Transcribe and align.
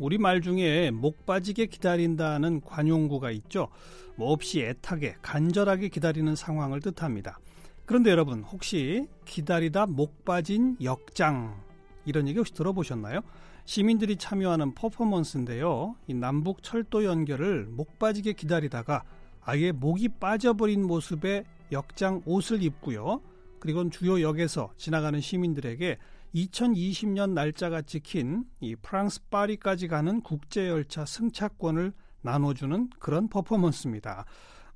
우리 0.00 0.16
말 0.16 0.40
중에 0.40 0.90
목 0.90 1.26
빠지게 1.26 1.66
기다린다는 1.66 2.62
관용구가 2.62 3.30
있죠. 3.32 3.68
뭐 4.16 4.32
없이 4.32 4.62
애타게 4.62 5.16
간절하게 5.20 5.88
기다리는 5.88 6.34
상황을 6.34 6.80
뜻합니다. 6.80 7.38
그런데 7.84 8.10
여러분 8.10 8.42
혹시 8.42 9.06
기다리다 9.26 9.84
목 9.86 10.24
빠진 10.24 10.78
역장 10.82 11.60
이런 12.06 12.28
얘기 12.28 12.38
혹시 12.38 12.54
들어보셨나요? 12.54 13.20
시민들이 13.66 14.16
참여하는 14.16 14.74
퍼포먼스인데요. 14.74 15.94
이 16.06 16.14
남북 16.14 16.62
철도 16.62 17.04
연결을 17.04 17.66
목 17.66 17.98
빠지게 17.98 18.32
기다리다가 18.32 19.04
아예 19.42 19.70
목이 19.70 20.08
빠져버린 20.18 20.82
모습의 20.82 21.44
역장 21.72 22.22
옷을 22.24 22.62
입고요. 22.62 23.20
그리고 23.58 23.88
주요 23.90 24.22
역에서 24.22 24.72
지나가는 24.78 25.20
시민들에게 25.20 25.98
2020년 26.34 27.30
날짜가 27.32 27.82
찍힌 27.82 28.44
이 28.60 28.76
프랑스 28.76 29.20
파리까지 29.30 29.88
가는 29.88 30.20
국제 30.20 30.68
열차 30.68 31.04
승차권을 31.04 31.92
나눠주는 32.22 32.90
그런 32.98 33.28
퍼포먼스입니다. 33.28 34.24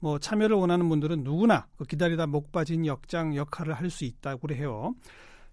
뭐 0.00 0.18
참여를 0.18 0.56
원하는 0.56 0.88
분들은 0.88 1.22
누구나 1.22 1.66
그 1.76 1.84
기다리다 1.84 2.26
목 2.26 2.52
빠진 2.52 2.84
역장 2.86 3.36
역할을 3.36 3.74
할 3.74 3.90
수 3.90 4.04
있다고 4.04 4.52
해요. 4.54 4.94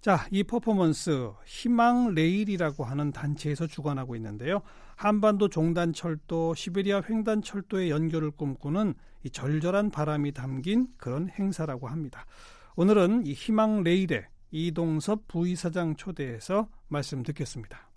자, 0.02 0.26
이 0.32 0.44
퍼포먼스 0.44 1.30
희망 1.46 2.16
레일이라고 2.16 2.84
하는 2.84 3.12
단체에서 3.12 3.68
주관하고 3.68 4.16
있는데요. 4.16 4.62
한반도 4.96 5.48
종단 5.48 5.94
철도, 5.94 6.56
시베리아 6.56 7.04
횡단 7.08 7.44
철도의 7.44 7.92
연결을 7.92 8.32
꿈꾸는 8.32 8.96
이 9.24 9.30
절절한 9.30 9.92
바람이 9.92 10.32
담긴 10.32 10.88
그런 10.98 11.30
행사라고 11.30 11.88
합니다. 11.88 12.26
오늘은 12.76 13.28
이 13.28 13.34
희망 13.34 13.84
레일의 13.84 14.26
이동섭 14.52 15.30
부이사장 15.30 15.96
초대해서 15.96 16.68
말씀 16.90 17.24
듣겠습니다. 17.24 17.90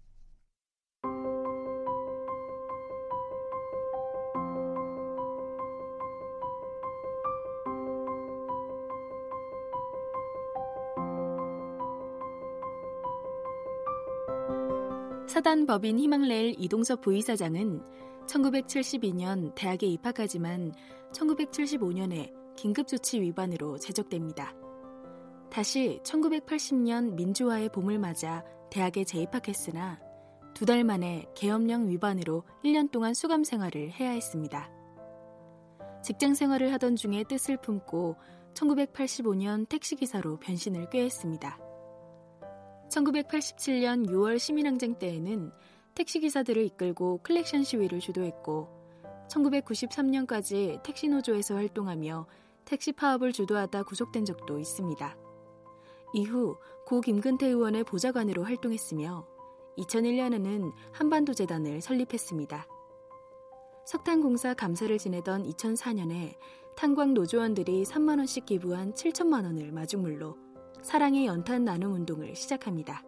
사단법인 15.27 15.98
희망레일 15.98 16.55
이동섭 16.56 17.00
부이사장은 17.00 17.82
1972년 18.28 19.52
대학에 19.56 19.88
입학하지만 19.88 20.72
1975년에 21.12 22.32
긴급조치 22.55 23.20
위반으로 23.20 23.77
제적됩니다. 23.78 24.55
다시 25.55 26.00
1980년 26.02 27.12
민주화의 27.12 27.69
봄을 27.69 28.00
맞아 28.00 28.42
대학에 28.72 29.05
재입학했으나 29.05 30.00
두 30.52 30.66
달 30.66 30.83
만에 30.83 31.27
계엄령 31.36 31.88
위반으로 31.88 32.42
1년 32.64 32.91
동안 32.91 33.14
수감 33.14 33.44
생활을 33.44 33.92
해야 33.92 34.10
했습니다. 34.10 34.69
직장 36.02 36.34
생활을 36.34 36.72
하던 36.72 36.97
중에 36.97 37.22
뜻을 37.28 37.56
품고 37.58 38.16
1985년 38.55 39.69
택시기사로 39.69 40.41
변신을 40.41 40.91
꾀했습니다. 40.91 41.60
1987년 42.91 44.08
6월 44.08 44.41
시민항쟁 44.41 44.98
때에는 44.98 45.52
택시기사들을 45.94 46.65
이끌고 46.65 47.21
클렉션 47.22 47.62
시위를 47.62 48.00
주도했고 48.00 48.69
1993년까지 49.28 50.82
택시노조에서 50.82 51.54
활동하며 51.54 52.26
택시 52.65 52.91
파업을 52.91 53.32
주도하다 53.32 53.84
구속된 53.84 54.25
적도 54.25 54.59
있습니다. 54.59 55.23
이후 56.14 56.56
고 56.86 57.00
김근태 57.00 57.48
의원의 57.48 57.82
보좌관으로 57.82 58.44
활동했으며 58.44 59.26
2001년에는 59.76 60.72
한반도재단을 60.92 61.80
설립했습니다. 61.80 62.69
석탄공사 63.84 64.54
감사를 64.54 64.97
지내던 64.97 65.42
2004년에 65.42 66.36
탄광 66.76 67.14
노조원들이 67.14 67.82
3만원씩 67.82 68.47
기부한 68.47 68.94
7천만원을 68.94 69.72
마중물로 69.72 70.36
사랑의 70.82 71.26
연탄 71.26 71.64
나눔 71.64 71.92
운동을 71.92 72.36
시작합니다. 72.36 73.03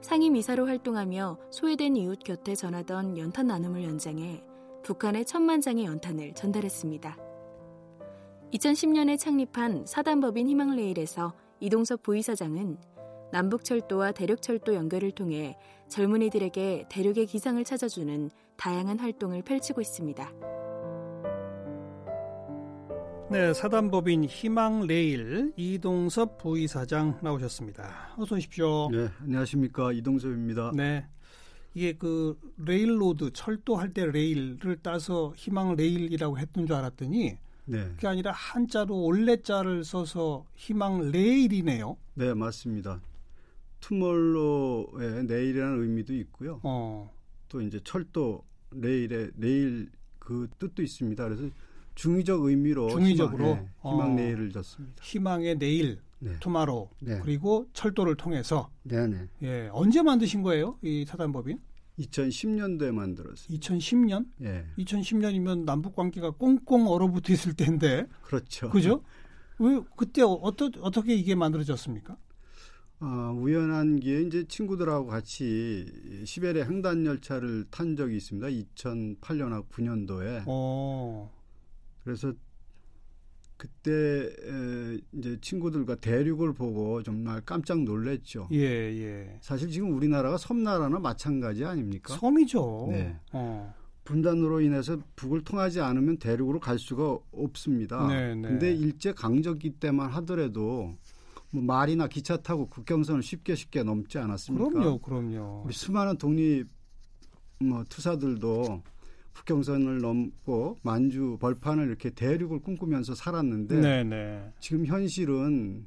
상임이사로 0.00 0.66
활동하며 0.66 1.38
소외된 1.50 1.96
이웃 1.96 2.18
곁에 2.20 2.54
전하던 2.54 3.18
연탄 3.18 3.48
나눔을 3.48 3.84
연장해 3.84 4.42
북한에 4.82 5.24
천만 5.24 5.60
장의 5.60 5.84
연탄을 5.84 6.32
전달했습니다. 6.32 7.18
2010년에 8.54 9.18
창립한 9.18 9.84
사단법인 9.86 10.48
희망레일에서 10.48 11.34
이동섭 11.60 12.02
부이사장은 12.02 12.78
남북철도와 13.32 14.12
대륙철도 14.12 14.74
연결을 14.74 15.12
통해 15.12 15.56
젊은이들에게 15.88 16.86
대륙의 16.90 17.26
기상을 17.26 17.62
찾아주는 17.62 18.30
다양한 18.56 18.98
활동을 18.98 19.42
펼치고 19.42 19.80
있습니다. 19.80 20.32
네, 23.30 23.54
사단법인 23.54 24.24
희망레일 24.24 25.52
이동섭 25.56 26.38
부이사장 26.38 27.18
나오셨습니다. 27.22 28.14
어서 28.16 28.34
오십시오. 28.34 28.88
네, 28.90 29.08
안녕하십니까 29.20 29.92
이동섭입니다. 29.92 30.72
네, 30.74 31.06
이게 31.74 31.92
그 31.92 32.36
railroad 32.56 33.32
철도 33.32 33.76
할 33.76 33.92
때 33.92 34.06
레일을 34.06 34.78
따서 34.82 35.32
희망레일이라고 35.36 36.38
했던 36.38 36.66
줄 36.66 36.74
알았더니 36.74 37.38
네. 37.64 37.84
그게 37.94 38.06
아니라 38.06 38.32
한자로 38.32 39.04
올 39.04 39.19
래자를 39.19 39.84
써서 39.84 40.44
희망 40.54 41.10
레일이네요. 41.10 41.96
네, 42.14 42.34
맞습니다. 42.34 43.00
tomorrow의 43.80 45.24
내일이라는 45.24 45.82
의미도 45.82 46.14
있고요. 46.14 46.60
어. 46.62 47.10
또 47.48 47.60
이제 47.62 47.80
철도 47.82 48.44
레일의 48.70 49.30
레일 49.36 49.90
그 50.18 50.48
뜻도 50.58 50.82
있습니다. 50.82 51.24
그래서 51.24 51.48
중의적 51.94 52.44
의미로 52.44 52.88
중의적으로 52.88 53.44
희망, 53.44 53.56
네, 53.64 53.68
희망 53.82 54.16
내일을 54.16 54.52
줬습니다. 54.52 55.02
희망의 55.02 55.58
내일, 55.58 55.98
네. 56.18 56.36
투마로 56.40 56.90
네. 57.00 57.18
그리고 57.22 57.66
철도를 57.72 58.14
통해서 58.16 58.70
네네. 58.84 59.28
예 59.42 59.68
언제 59.72 60.02
만드신 60.02 60.42
거예요 60.42 60.78
이 60.82 61.04
사단법인? 61.06 61.58
2010년도에 62.00 62.92
만들었어요. 62.92 63.58
2010년? 63.58 64.26
예. 64.42 64.64
2010년이면 64.78 65.64
남북 65.64 65.94
관계가 65.94 66.32
꽁꽁 66.32 66.86
얼어붙어 66.88 67.32
있을 67.32 67.54
때인데. 67.54 68.06
그렇죠. 68.22 68.70
그죠? 68.70 69.02
왜 69.58 69.80
그때 69.96 70.22
어떠, 70.22 70.70
어떻게 70.80 71.14
이게 71.14 71.34
만들어졌습니까? 71.34 72.16
어, 73.00 73.34
우연한 73.34 74.00
기회에 74.00 74.22
이제 74.22 74.44
친구들하고 74.46 75.06
같이 75.06 75.86
시베리아 76.24 76.66
횡단 76.66 77.06
열차를 77.06 77.66
탄 77.70 77.96
적이 77.96 78.16
있습니다. 78.16 78.46
2008년하고 78.48 79.68
9년도에. 79.68 80.44
어. 80.46 81.30
그래서 82.04 82.32
그때 83.60 83.92
에, 83.92 84.98
이제 85.12 85.36
친구들과 85.42 85.96
대륙을 85.96 86.54
보고 86.54 87.02
정말 87.02 87.42
깜짝 87.42 87.82
놀랐죠. 87.82 88.48
예, 88.52 88.58
예. 88.58 89.38
사실 89.42 89.68
지금 89.68 89.94
우리나라가 89.94 90.38
섬나라나 90.38 90.98
마찬가지 90.98 91.66
아닙니까? 91.66 92.16
섬이죠. 92.16 92.88
네. 92.90 93.16
어. 93.34 93.74
분단으로 94.04 94.62
인해서 94.62 94.96
북을 95.14 95.42
통하지 95.42 95.82
않으면 95.82 96.16
대륙으로 96.16 96.58
갈 96.58 96.78
수가 96.78 97.18
없습니다. 97.32 98.08
네, 98.08 98.34
네. 98.34 98.48
근데 98.48 98.72
일제 98.72 99.12
강점기 99.12 99.72
때만 99.72 100.08
하더라도 100.08 100.96
뭐 101.50 101.62
말이나 101.62 102.08
기차 102.08 102.38
타고 102.38 102.66
국경선을 102.66 103.22
쉽게 103.22 103.56
쉽게 103.56 103.82
넘지 103.82 104.16
않았습니까? 104.16 104.70
그럼요, 104.70 104.98
그럼요. 105.00 105.64
우리 105.66 105.74
수많은 105.74 106.16
독립 106.16 106.66
뭐 107.58 107.84
투사들도 107.90 108.82
국경선을 109.34 110.00
넘고 110.00 110.78
만주 110.82 111.38
벌판을 111.40 111.86
이렇게 111.86 112.10
대륙을 112.10 112.60
꿈꾸면서 112.60 113.14
살았는데 113.14 113.80
네네. 113.80 114.04
네. 114.04 114.52
지금 114.60 114.86
현실은 114.86 115.86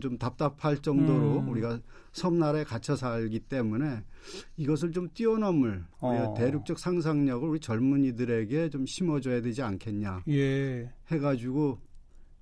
좀 0.00 0.16
답답할 0.16 0.78
정도로 0.78 1.40
음. 1.40 1.48
우리가 1.48 1.80
섬나라에 2.12 2.64
갇혀 2.64 2.94
살기 2.94 3.40
때문에 3.40 4.04
이것을 4.56 4.92
좀 4.92 5.08
뛰어넘을 5.12 5.84
어. 6.00 6.34
대륙적 6.36 6.78
상상력을 6.78 7.48
우리 7.48 7.58
젊은이들에게 7.58 8.70
좀 8.70 8.86
심어줘야 8.86 9.42
되지 9.42 9.62
않겠냐 9.62 10.22
예. 10.28 10.92
해가지고 11.10 11.78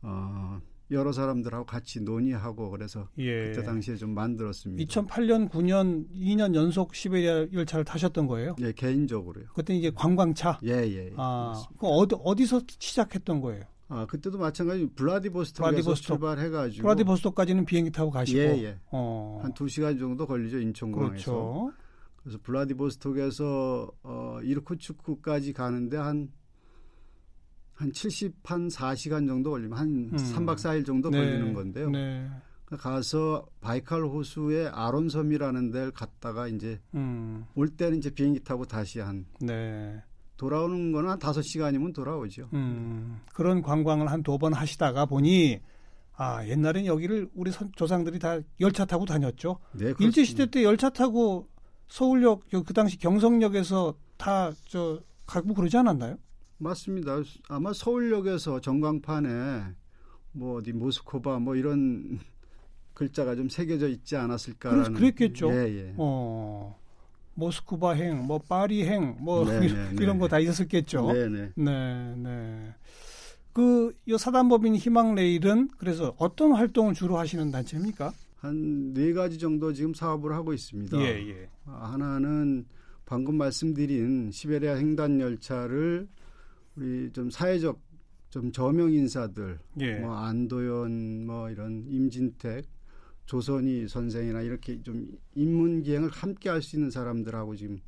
어, 0.02 0.60
여러 0.90 1.12
사람들하고 1.12 1.64
같이 1.66 2.00
논의하고 2.00 2.70
그래서 2.70 3.08
예. 3.18 3.50
그때 3.50 3.62
당시에 3.62 3.96
좀 3.96 4.10
만들었습니다. 4.10 4.82
2008년, 4.84 5.48
9년, 5.48 6.08
2년 6.12 6.54
연속 6.54 6.94
시베리아 6.94 7.46
열차를 7.52 7.84
타셨던 7.84 8.26
거예요? 8.26 8.56
예, 8.60 8.72
개인적으로요. 8.72 9.46
그때 9.54 9.74
이제 9.74 9.90
관광차. 9.94 10.58
예, 10.64 10.72
예. 10.72 11.06
예 11.06 11.12
아, 11.16 11.62
그 11.78 11.86
어디 11.86 12.16
어디서 12.22 12.62
시작했던 12.66 13.40
거예요? 13.40 13.64
아 13.88 14.06
그때도 14.06 14.38
마찬가지 14.38 14.88
블라디보스톡에서 14.94 15.70
블라디보스톡. 15.70 16.06
출발해가지고 16.06 16.82
블라디보스톡까지는 16.82 17.64
비행기 17.64 17.90
타고 17.90 18.10
가시고 18.10 18.38
예, 18.38 18.62
예. 18.62 18.78
어. 18.92 19.40
한 19.42 19.52
2시간 19.52 19.98
정도 19.98 20.26
걸리죠 20.28 20.60
인천공항에서 20.60 21.32
그렇죠. 21.32 21.72
그래서 22.22 22.38
블라디보스톡에서 22.42 23.90
어, 24.04 24.38
이르쿠츠크까지 24.42 25.52
가는데 25.52 25.96
한 25.96 26.30
한 27.80 27.90
70, 27.92 28.34
한 28.44 28.68
4시간 28.68 29.26
정도 29.26 29.50
걸리면 29.52 29.78
한 29.78 29.88
음. 30.12 30.16
3박 30.16 30.56
4일 30.56 30.84
정도 30.84 31.08
네. 31.08 31.18
걸리는 31.18 31.54
건데요. 31.54 31.88
네. 31.90 32.28
가서 32.78 33.46
바이칼 33.62 34.02
호수의 34.04 34.68
아론섬이라는 34.68 35.70
데를 35.70 35.90
갔다가 35.90 36.46
이제 36.46 36.78
음. 36.94 37.46
올 37.54 37.68
때는 37.70 37.98
이제 37.98 38.10
비행기 38.10 38.40
타고 38.44 38.64
다시 38.66 39.00
한 39.00 39.24
네. 39.40 40.00
돌아오는 40.36 40.92
거는 40.92 41.08
한 41.10 41.18
다섯 41.18 41.40
시간이면 41.42 41.92
돌아오죠. 41.94 42.48
음, 42.52 43.20
그런 43.34 43.60
관광을 43.62 44.10
한 44.10 44.22
두 44.22 44.38
번 44.38 44.52
하시다가 44.52 45.06
보니 45.06 45.58
아 46.16 46.46
옛날엔 46.46 46.84
여기를 46.86 47.28
우리 47.34 47.50
조상들이 47.76 48.18
다 48.18 48.38
열차 48.60 48.84
타고 48.84 49.04
다녔죠. 49.06 49.58
네, 49.72 49.92
일제 49.98 50.22
시대 50.24 50.46
때 50.46 50.62
열차 50.62 50.90
타고 50.90 51.48
서울역 51.88 52.42
그 52.66 52.72
당시 52.74 52.98
경성역에서 52.98 53.94
다 54.18 54.52
저 54.68 55.00
가고 55.26 55.54
그러지 55.54 55.76
않았나요? 55.78 56.16
맞습니다. 56.60 57.22
아마 57.48 57.72
서울역에서 57.72 58.60
전광판에 58.60 59.62
뭐 60.32 60.58
어디 60.58 60.72
모스코바 60.72 61.38
뭐 61.38 61.56
이런 61.56 62.18
글자가 62.94 63.34
좀 63.34 63.48
새겨져 63.48 63.88
있지 63.88 64.16
않았을까라는. 64.16 64.92
그랬겠죠. 64.92 65.50
예, 65.52 65.56
예. 65.88 65.94
어. 65.96 66.78
모스크바행, 67.34 68.26
뭐 68.26 68.38
파리행, 68.38 69.16
뭐 69.20 69.44
네, 69.48 69.60
네, 69.60 69.90
이런 69.98 70.16
네. 70.16 70.18
거다 70.18 70.38
있었겠죠. 70.40 71.10
네, 71.12 71.28
네, 71.54 72.14
네. 72.16 72.74
그 73.54 73.94
사단법인 74.18 74.76
희망레일은 74.76 75.70
그래서 75.78 76.14
어떤 76.18 76.52
활동을 76.52 76.92
주로 76.94 77.16
하시는 77.18 77.50
단체입니까? 77.50 78.12
한 78.36 78.92
네 78.94 79.12
가지 79.12 79.38
정도 79.38 79.72
지금 79.72 79.94
사업을 79.94 80.32
하고 80.32 80.52
있습니다. 80.52 80.98
예, 81.00 81.28
예. 81.30 81.48
하나는 81.64 82.66
방금 83.06 83.36
말씀드린 83.36 84.30
시베리아 84.30 84.76
횡단 84.76 85.20
열차를 85.20 86.08
우리 86.80 87.12
좀 87.12 87.30
사회적 87.30 87.78
좀 88.30 88.50
저명 88.52 88.90
인사들, 88.92 89.58
예. 89.80 89.98
뭐 89.98 90.14
안도현, 90.14 91.26
뭐 91.26 91.50
이런 91.50 91.84
임진택, 91.86 92.64
조선이 93.26 93.86
선생이나 93.86 94.40
이렇게 94.40 94.80
좀 94.82 95.06
인문 95.34 95.82
기행을 95.82 96.08
함께 96.08 96.48
할 96.48 96.62
수 96.62 96.76
있는 96.76 96.90
사람들하고 96.90 97.54
지금 97.56 97.80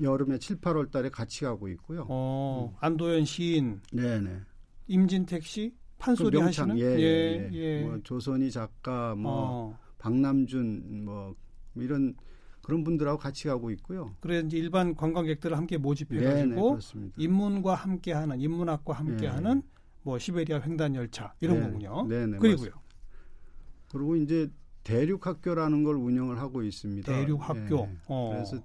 여름에 0.00 0.38
7, 0.38 0.56
8월 0.60 0.90
달에 0.90 1.08
같이 1.08 1.44
가고 1.44 1.68
있고요. 1.68 2.06
어, 2.08 2.70
음. 2.72 2.76
안도현 2.80 3.24
시인. 3.24 3.80
네 3.92 4.20
네. 4.20 4.40
임진택 4.86 5.44
씨? 5.44 5.74
판소리 5.98 6.38
그 6.38 6.44
하시는? 6.44 6.78
예, 6.78 6.84
예, 6.84 7.50
예. 7.50 7.50
예. 7.52 7.82
뭐 7.82 7.98
조선이 8.02 8.50
작가, 8.50 9.14
뭐 9.14 9.32
어. 9.32 9.78
박남준, 9.98 11.04
뭐 11.04 11.34
이런 11.76 12.14
그런 12.62 12.84
분들하고 12.84 13.18
같이 13.18 13.48
가고 13.48 13.70
있고요. 13.72 14.14
그래 14.20 14.40
이제 14.40 14.56
일반 14.56 14.94
관광객들을 14.94 15.56
함께 15.56 15.76
모집해 15.76 16.22
가지고 16.22 16.78
인문과 17.16 17.74
함께하는 17.74 18.40
인문학과 18.40 18.94
함께하는 18.94 19.60
네. 19.60 19.66
뭐 20.02 20.18
시베리아 20.18 20.60
횡단 20.60 20.94
열차 20.94 21.34
이런 21.40 21.58
네. 21.58 21.66
거군요. 21.66 22.06
네네. 22.08 22.38
그리고요. 22.38 22.70
맞습니다. 22.70 22.82
그리고 23.90 24.16
이제 24.16 24.50
대륙 24.84 25.26
학교라는 25.26 25.84
걸 25.84 25.96
운영을 25.96 26.38
하고 26.38 26.62
있습니다. 26.62 27.12
대륙 27.12 27.48
학교. 27.48 27.86
네. 27.86 27.96
어. 28.06 28.30
그래서 28.32 28.62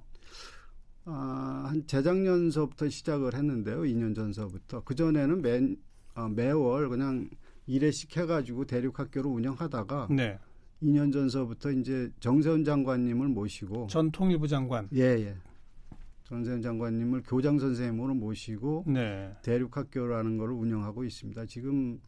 아, 1.06 1.66
한 1.68 1.86
재작년서부터 1.88 2.90
시작을 2.90 3.34
했는데요. 3.34 3.82
2년 3.82 4.14
전서부터. 4.14 4.84
그 4.84 4.94
전에는 4.94 5.42
매, 5.42 5.76
어, 6.16 6.28
매월 6.28 6.90
그냥 6.90 7.30
1회씩 7.68 8.16
해가지고 8.18 8.66
대륙 8.66 9.00
학교를 9.00 9.30
운영하다가 9.32 10.08
네. 10.12 10.38
2년 10.82 11.12
전서부터 11.12 11.72
이제 11.72 12.12
정세훈 12.20 12.64
장관님을 12.64 13.28
모시고 13.30 13.88
전 13.88 14.12
통일부 14.12 14.48
장관. 14.48 14.88
예, 14.94 15.02
예. 15.02 15.36
전세훈 16.24 16.62
장관님을 16.62 17.24
교장 17.26 17.58
선생님으로 17.58 18.14
모시고 18.16 18.84
네. 18.88 19.34
대륙학교라는 19.44 20.38
걸 20.38 20.52
운영하고 20.52 21.04
있습니다. 21.06 21.46
지금 21.46 22.00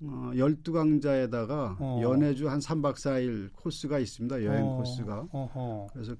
어, 0.00 0.30
12강자에다가 0.34 1.76
어. 1.78 2.00
연해주 2.02 2.48
한 2.48 2.60
3박 2.60 2.94
4일 2.94 3.50
코스가 3.54 3.98
있습니다. 3.98 4.44
여행 4.44 4.64
어. 4.64 4.76
코스가. 4.76 5.28
어허. 5.30 5.88
그래서 5.92 6.14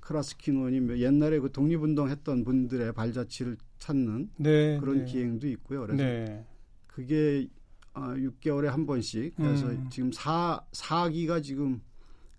크라스키노님 0.00 0.98
옛날에 0.98 1.40
그 1.40 1.50
독립운동 1.50 2.08
했던 2.08 2.44
분들의 2.44 2.92
발자취를 2.92 3.56
찾는 3.78 4.30
네, 4.36 4.78
그런 4.78 4.98
네. 4.98 5.04
기행도 5.04 5.48
있고요. 5.48 5.80
그래서 5.80 6.02
네. 6.02 6.44
그게 6.86 7.48
어, 7.96 8.14
6개월에 8.14 8.66
한 8.66 8.84
번씩 8.84 9.34
그래서 9.36 9.68
음. 9.68 9.88
지금 9.90 10.12
4, 10.12 10.60
4기가 10.70 11.42
지금 11.42 11.80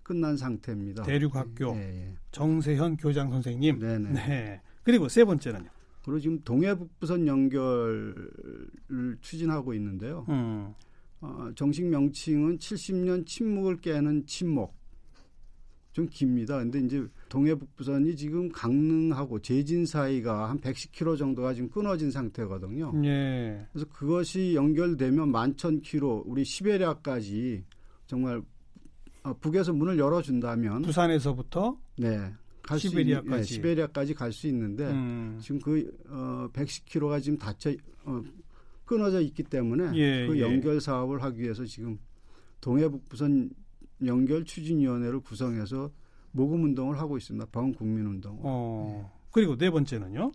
끝난 0.03 0.37
상태입니다. 0.37 1.03
대륙학교 1.03 1.73
네, 1.73 2.13
정세현 2.31 2.97
교장 2.97 3.31
선생님. 3.31 3.79
네네. 3.79 4.09
네. 4.11 4.61
그리고 4.83 5.09
세 5.09 5.25
번째는요. 5.25 5.67
그리고 6.05 6.19
지금 6.19 6.39
동해북부선 6.43 7.27
연결을 7.27 8.31
추진하고 9.19 9.73
있는데요. 9.73 10.25
음. 10.29 10.73
어, 11.19 11.49
정식 11.55 11.85
명칭은 11.85 12.59
70년 12.59 13.25
침묵을 13.25 13.77
깨는 13.77 14.27
침묵. 14.27 14.76
좀 15.97 16.07
깁니다. 16.11 16.59
근데 16.59 16.79
이제 16.79 17.03
동해북부선이 17.27 18.15
지금 18.15 18.51
강릉하고 18.51 19.39
제진 19.41 19.83
사이가 19.83 20.47
한 20.47 20.61
110km 20.61 21.17
정도가 21.17 21.55
지금 21.55 21.69
끊어진 21.71 22.11
상태거든요. 22.11 22.93
예. 23.03 23.65
그래서 23.73 23.87
그것이 23.89 24.53
연결되면 24.53 25.31
11,000km 25.31 26.21
우리 26.27 26.45
시베리아까지 26.45 27.63
정말 28.05 28.43
어, 29.23 29.33
북에서 29.41 29.73
문을 29.73 29.97
열어준다면 29.97 30.83
부산에서부터 30.83 31.75
네. 31.97 32.31
갈 32.61 32.77
시베리아까지 32.77 33.43
수, 33.43 33.53
예, 33.53 33.55
시베리아까지 33.55 34.13
갈 34.13 34.31
수 34.31 34.45
있는데 34.45 34.83
음. 34.83 35.39
지금 35.41 35.59
그 35.59 35.97
어, 36.09 36.47
110km가 36.53 37.23
지금 37.23 37.39
닫혀 37.39 37.71
어, 38.05 38.21
끊어져 38.85 39.19
있기 39.21 39.41
때문에 39.41 39.97
예, 39.97 40.27
그 40.27 40.37
예. 40.37 40.41
연결 40.41 40.79
사업을 40.79 41.23
하기 41.23 41.41
위해서 41.41 41.65
지금 41.65 41.97
동해북부선 42.61 43.49
연결 44.05 44.43
추진위원회를 44.45 45.21
구성해서 45.21 45.91
모금 46.31 46.63
운동을 46.63 46.99
하고 46.99 47.17
있습니다. 47.17 47.47
방원 47.51 47.73
국민 47.73 48.05
운동. 48.05 48.39
어, 48.41 49.11
그리고 49.31 49.57
네 49.57 49.69
번째는요? 49.69 50.31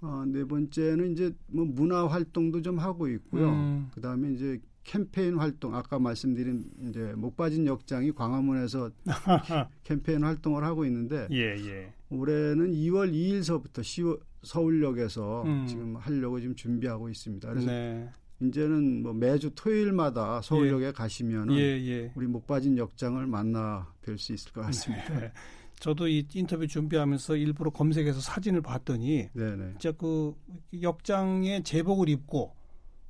어, 0.00 0.24
네 0.26 0.44
번째는 0.44 1.12
이제 1.12 1.32
뭐 1.46 1.64
문화 1.64 2.06
활동도 2.06 2.62
좀 2.62 2.78
하고 2.78 3.08
있고요. 3.08 3.48
음. 3.50 3.90
그 3.94 4.00
다음에 4.00 4.32
이제 4.32 4.60
캠페인 4.84 5.36
활동 5.36 5.74
아까 5.76 5.98
말씀드린 5.98 6.64
이제 6.88 7.12
못 7.16 7.36
빠진 7.36 7.66
역장이 7.66 8.12
광화문에서 8.12 8.90
캠페인 9.84 10.24
활동을 10.24 10.64
하고 10.64 10.84
있는데 10.86 11.28
예, 11.30 11.56
예. 11.56 11.92
올해는 12.10 12.72
2월 12.72 13.12
2일서부터 13.12 13.80
10월 13.80 14.20
서울역에서 14.42 15.44
음. 15.44 15.66
지금 15.68 15.96
하려고 15.96 16.40
지금 16.40 16.56
준비하고 16.56 17.08
있습니다. 17.08 17.48
그래서 17.48 17.66
네. 17.66 18.10
이제는 18.42 19.02
뭐 19.02 19.12
매주 19.12 19.50
토요일마다 19.54 20.42
서울역에 20.42 20.86
예. 20.86 20.92
가시면 20.92 21.52
예, 21.52 21.58
예. 21.58 22.12
우리 22.14 22.26
못 22.26 22.46
빠진 22.46 22.76
역장을 22.76 23.24
만나 23.26 23.92
뵐 24.04 24.18
수 24.18 24.32
있을 24.32 24.52
것 24.52 24.62
같습니다. 24.62 25.20
네. 25.20 25.32
저도 25.78 26.06
이 26.06 26.26
인터뷰 26.34 26.66
준비하면서 26.66 27.36
일부러 27.36 27.70
검색해서 27.70 28.20
사진을 28.20 28.62
봤더니 28.62 29.30
네네. 29.32 29.72
진짜 29.78 29.92
그 29.92 30.34
역장에 30.80 31.62
제복을 31.62 32.08
입고 32.08 32.54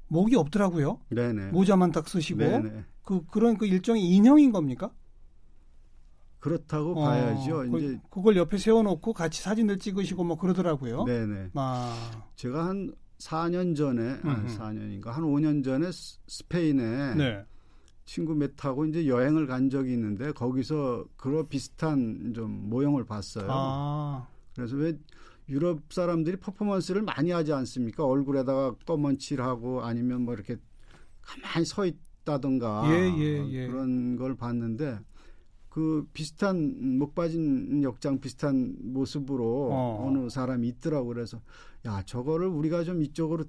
목이 0.09 0.37
없더라고요. 0.37 1.01
네네. 1.11 1.51
모자만 1.51 1.93
딱 1.93 2.09
쓰시고 2.09 2.39
네네. 2.39 2.85
그 3.03 3.27
그런 3.27 3.59
그 3.59 3.67
일종의 3.67 4.03
인형인 4.03 4.53
겁니까? 4.53 4.91
그렇다고 6.39 6.93
어, 7.01 7.05
봐야죠. 7.05 7.71
그, 7.71 7.79
이제 7.79 8.01
그걸 8.11 8.37
옆에 8.37 8.59
세워놓고 8.59 9.13
같이 9.13 9.43
사진을 9.43 9.79
찍으시고 9.79 10.25
뭐 10.25 10.37
그러더라고요. 10.37 11.05
네네. 11.05 11.51
아. 11.55 12.25
제가 12.35 12.67
한 12.67 12.93
4년 13.23 13.77
전에, 13.77 14.19
아, 14.23 14.45
4년인가 14.47 15.07
한 15.07 15.25
5년 15.25 15.65
전에 15.65 15.91
스페인에 16.27 17.15
네. 17.15 17.45
친구 18.05 18.35
몇하고 18.35 18.85
이제 18.87 19.07
여행을 19.07 19.47
간 19.47 19.71
적이 19.71 19.93
있는데 19.93 20.33
거기서 20.33 21.05
그런 21.17 21.49
비슷한 21.49 22.33
좀 22.35 22.51
모형을 22.69 23.05
봤어요. 23.05 23.47
아. 23.49 24.27
그래서 24.55 24.77
왜 24.77 24.99
유럽 25.49 25.81
사람들이 25.91 26.37
퍼포먼스를 26.37 27.03
많이 27.03 27.31
하지 27.31 27.53
않습니까? 27.53 28.05
얼굴에다가 28.05 28.75
검은 28.87 29.19
칠하고 29.19 29.83
아니면 29.83 30.23
뭐 30.23 30.35
이렇게 30.35 30.57
가만히 31.21 31.65
서 31.65 31.87
있다던가 31.87 32.85
예, 32.91 33.13
예, 33.19 33.49
예. 33.51 33.67
그런 33.69 34.17
걸 34.17 34.35
봤는데 34.37 34.99
그 35.73 36.07
비슷한 36.13 36.99
목 36.99 37.15
빠진 37.15 37.83
역장 37.83 38.21
비슷한 38.21 38.77
모습으로 38.79 39.71
어. 39.73 40.11
느 40.13 40.29
사람이 40.29 40.69
있더라고 40.69 41.07
그래서 41.07 41.41
야 41.87 42.03
저거를 42.05 42.47
우리가 42.47 42.85
좀 42.85 43.03
이쪽으로 43.03 43.47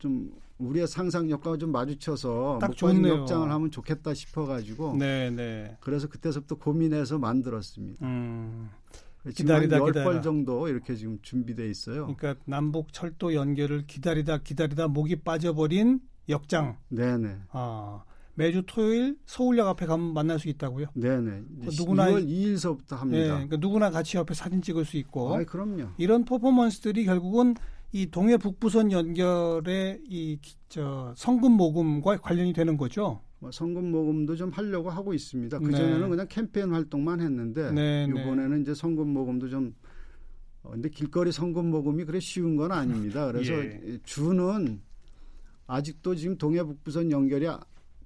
좀 0.00 0.32
우리의 0.58 0.88
상상력과 0.88 1.58
좀 1.58 1.70
마주쳐서 1.70 2.54
목 2.54 2.60
빠진 2.60 3.06
역장을 3.06 3.48
하면 3.48 3.70
좋겠다 3.70 4.14
싶어가지고 4.14 4.96
네, 4.96 5.30
네. 5.30 5.76
그래서 5.80 6.08
그때서부터 6.08 6.56
고민해서 6.56 7.20
만들었습니다. 7.20 8.04
음. 8.04 8.68
기다리다 9.32 9.78
기다리다 9.78 10.04
10번 10.04 10.22
정도 10.24 10.66
이렇게 10.66 10.96
지금 10.96 11.20
준비돼 11.22 11.68
있어요. 11.68 12.12
그러니까 12.16 12.34
남북 12.46 12.92
철도 12.92 13.32
연결을 13.32 13.86
기다리다 13.86 14.38
기다리다 14.38 14.88
목이 14.88 15.22
빠져버린 15.22 16.00
역장. 16.28 16.78
네네. 16.88 17.42
아 17.50 18.02
매주 18.40 18.62
토요일 18.66 19.18
서울역 19.26 19.68
앞에 19.68 19.84
가면 19.84 20.14
만날 20.14 20.38
수 20.38 20.48
있다고요? 20.48 20.86
네네. 20.94 21.42
그 21.62 21.70
누구나 21.76 22.10
2월 22.10 22.26
2일서부터 22.26 22.96
합니다. 22.96 23.22
네, 23.22 23.28
그러니까 23.28 23.56
누구나 23.58 23.90
같이 23.90 24.16
옆에 24.16 24.32
사진 24.32 24.62
찍을 24.62 24.86
수 24.86 24.96
있고. 24.96 25.34
아, 25.34 25.44
그럼요. 25.44 25.88
이런 25.98 26.24
퍼포먼스들이 26.24 27.04
결국은 27.04 27.54
이 27.92 28.06
동해 28.06 28.38
북부선 28.38 28.92
연결의 28.92 30.00
이저 30.08 31.12
성금 31.16 31.52
모금과 31.52 32.18
관련이 32.18 32.54
되는 32.54 32.78
거죠. 32.78 33.20
뭐 33.40 33.50
성금 33.50 33.90
모금도 33.90 34.36
좀 34.36 34.50
하려고 34.50 34.88
하고 34.88 35.12
있습니다. 35.12 35.58
그 35.58 35.70
전에는 35.70 36.00
네. 36.00 36.08
그냥 36.08 36.26
캠페인 36.28 36.70
활동만 36.70 37.20
했는데 37.20 37.70
네, 37.72 38.06
네. 38.06 38.20
이번에는 38.20 38.56
네. 38.56 38.62
이제 38.62 38.74
성금 38.74 39.08
모금도 39.08 39.48
좀 39.48 39.74
어, 40.62 40.70
근데 40.70 40.88
길거리 40.88 41.32
성금 41.32 41.70
모금이 41.70 42.04
그래 42.04 42.20
쉬운 42.20 42.56
건 42.56 42.72
아닙니다. 42.72 43.26
그래서 43.30 43.52
예. 43.52 43.98
주는 44.04 44.80
아직도 45.66 46.14
지금 46.14 46.36
동해 46.38 46.62
북부선 46.62 47.10
연결이 47.10 47.46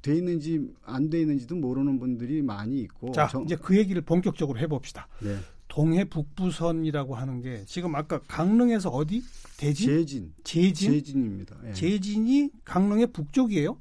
돼 0.05 0.15
있는지 0.17 0.71
안 0.85 1.09
돼 1.09 1.23
있는지도 1.23 1.57
모르는 1.57 1.99
분들이 1.99 2.43
많이 2.43 2.81
있고. 2.83 3.11
자, 3.13 3.27
정... 3.27 3.43
이제 3.45 3.57
그 3.57 3.77
얘기를 3.77 4.03
본격적으로 4.03 4.59
해봅시다. 4.59 5.09
네. 5.23 5.37
동해 5.67 6.05
북부선이라고 6.05 7.15
하는 7.15 7.41
게 7.41 7.65
지금 7.65 7.95
아까 7.97 8.21
강릉에서 8.29 8.91
어디 8.91 9.23
대진? 9.57 9.89
제진. 9.89 10.35
제진. 10.45 10.93
제진입니다. 10.93 11.57
예. 11.67 11.73
제진이 11.73 12.51
강릉의 12.65 13.09
북쪽이에요? 13.09 13.79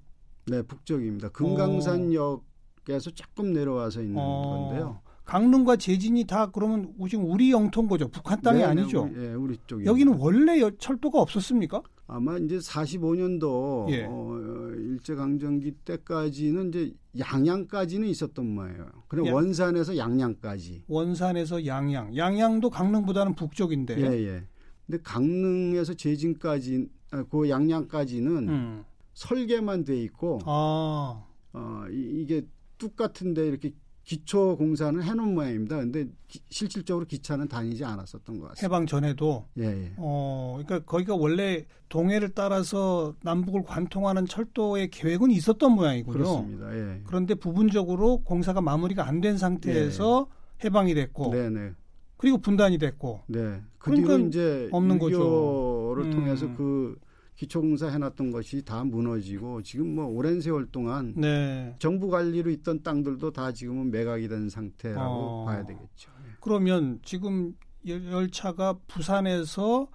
네, 0.47 0.61
북쪽입니다. 0.61 1.29
금강산역에서 1.29 3.11
조금 3.13 3.51
내려와서 3.53 4.01
있는 4.01 4.15
어. 4.17 4.69
건데요. 4.69 5.01
강릉과 5.25 5.77
제진이 5.77 6.25
다 6.25 6.47
그러면 6.47 6.93
지금 7.09 7.25
우리 7.29 7.51
영토인 7.51 7.87
거죠. 7.87 8.07
북한 8.09 8.41
땅이 8.41 8.59
네, 8.59 8.65
아니죠. 8.65 9.03
우리, 9.03 9.21
예, 9.23 9.33
우리 9.33 9.57
쪽이. 9.65 9.85
여기는 9.85 10.15
원래 10.17 10.59
철도가 10.77 11.19
없었습니까? 11.21 11.81
아마 12.07 12.37
이제 12.37 12.57
45년도 12.57 13.89
예. 13.91 14.05
어, 14.09 14.37
일제 14.75 15.15
강점기 15.15 15.71
때까지는 15.85 16.69
이제 16.69 16.93
양양까지는 17.17 18.07
있었던 18.09 18.45
모예요. 18.45 18.87
그럼 19.07 19.27
야. 19.27 19.33
원산에서 19.33 19.97
양양까지. 19.97 20.83
원산에서 20.87 21.65
양양. 21.65 22.17
양양도 22.17 22.69
강릉보다는 22.69 23.35
북쪽인데. 23.35 23.99
예, 23.99 24.27
예. 24.27 24.47
근데 24.85 25.01
강릉에서 25.01 25.93
제진까지 25.93 26.89
아, 27.11 27.23
그 27.23 27.49
양양까지는 27.49 28.49
음. 28.49 28.83
설계만 29.13 29.85
돼 29.85 30.01
있고 30.03 30.39
아. 30.45 31.23
어, 31.53 31.83
이, 31.89 32.25
게뚝 32.25 32.95
같은데 32.97 33.47
이렇게 33.47 33.71
기초 34.03 34.57
공사는 34.57 35.01
해놓은 35.01 35.33
모양입니다. 35.33 35.77
근데 35.77 36.07
기, 36.27 36.41
실질적으로 36.49 37.05
기차는 37.05 37.47
다니지 37.47 37.85
않았었던 37.85 38.39
것 38.39 38.49
같습니다. 38.49 38.61
해방 38.65 38.85
전에도. 38.85 39.45
예, 39.59 39.63
예. 39.65 39.93
어, 39.97 40.59
그러니까 40.63 40.85
거기가 40.85 41.15
원래 41.15 41.65
동해를 41.87 42.29
따라서 42.29 43.15
남북을 43.23 43.63
관통하는 43.63 44.25
철도의 44.25 44.89
계획은 44.89 45.31
있었던 45.31 45.71
모양이군요. 45.71 46.17
그렇습니다. 46.17 46.75
예. 46.75 47.01
그런데 47.05 47.33
부분적으로 47.35 48.23
공사가 48.23 48.59
마무리가 48.61 49.07
안 49.07 49.21
된 49.21 49.37
상태에서 49.37 50.27
예. 50.29 50.65
해방이 50.67 50.93
됐고. 50.95 51.31
네, 51.33 51.49
네. 51.49 51.71
그리고 52.17 52.39
분단이 52.39 52.77
됐고. 52.77 53.21
네. 53.27 53.61
그리고 53.77 54.07
그러니까 54.07 54.27
이제 54.27 54.67
없는 54.71 54.99
거죠. 54.99 55.93
를 55.95 56.09
통해서 56.09 56.45
음. 56.45 56.55
그 56.57 56.97
기초공사 57.35 57.87
해놨던 57.87 58.31
것이 58.31 58.63
다 58.63 58.83
무너지고 58.83 59.61
지금 59.63 59.95
뭐 59.95 60.05
오랜 60.05 60.39
세월 60.41 60.67
동안 60.67 61.13
네. 61.17 61.75
정부 61.79 62.09
관리로 62.09 62.49
있던 62.51 62.83
땅들도 62.83 63.31
다 63.31 63.51
지금은 63.51 63.91
매각이 63.91 64.27
된 64.27 64.49
상태라고 64.49 65.01
어. 65.03 65.45
봐야 65.45 65.65
되겠죠. 65.65 66.11
네. 66.23 66.29
그러면 66.41 66.99
지금 67.03 67.55
열차가 67.87 68.77
부산에서 68.87 69.87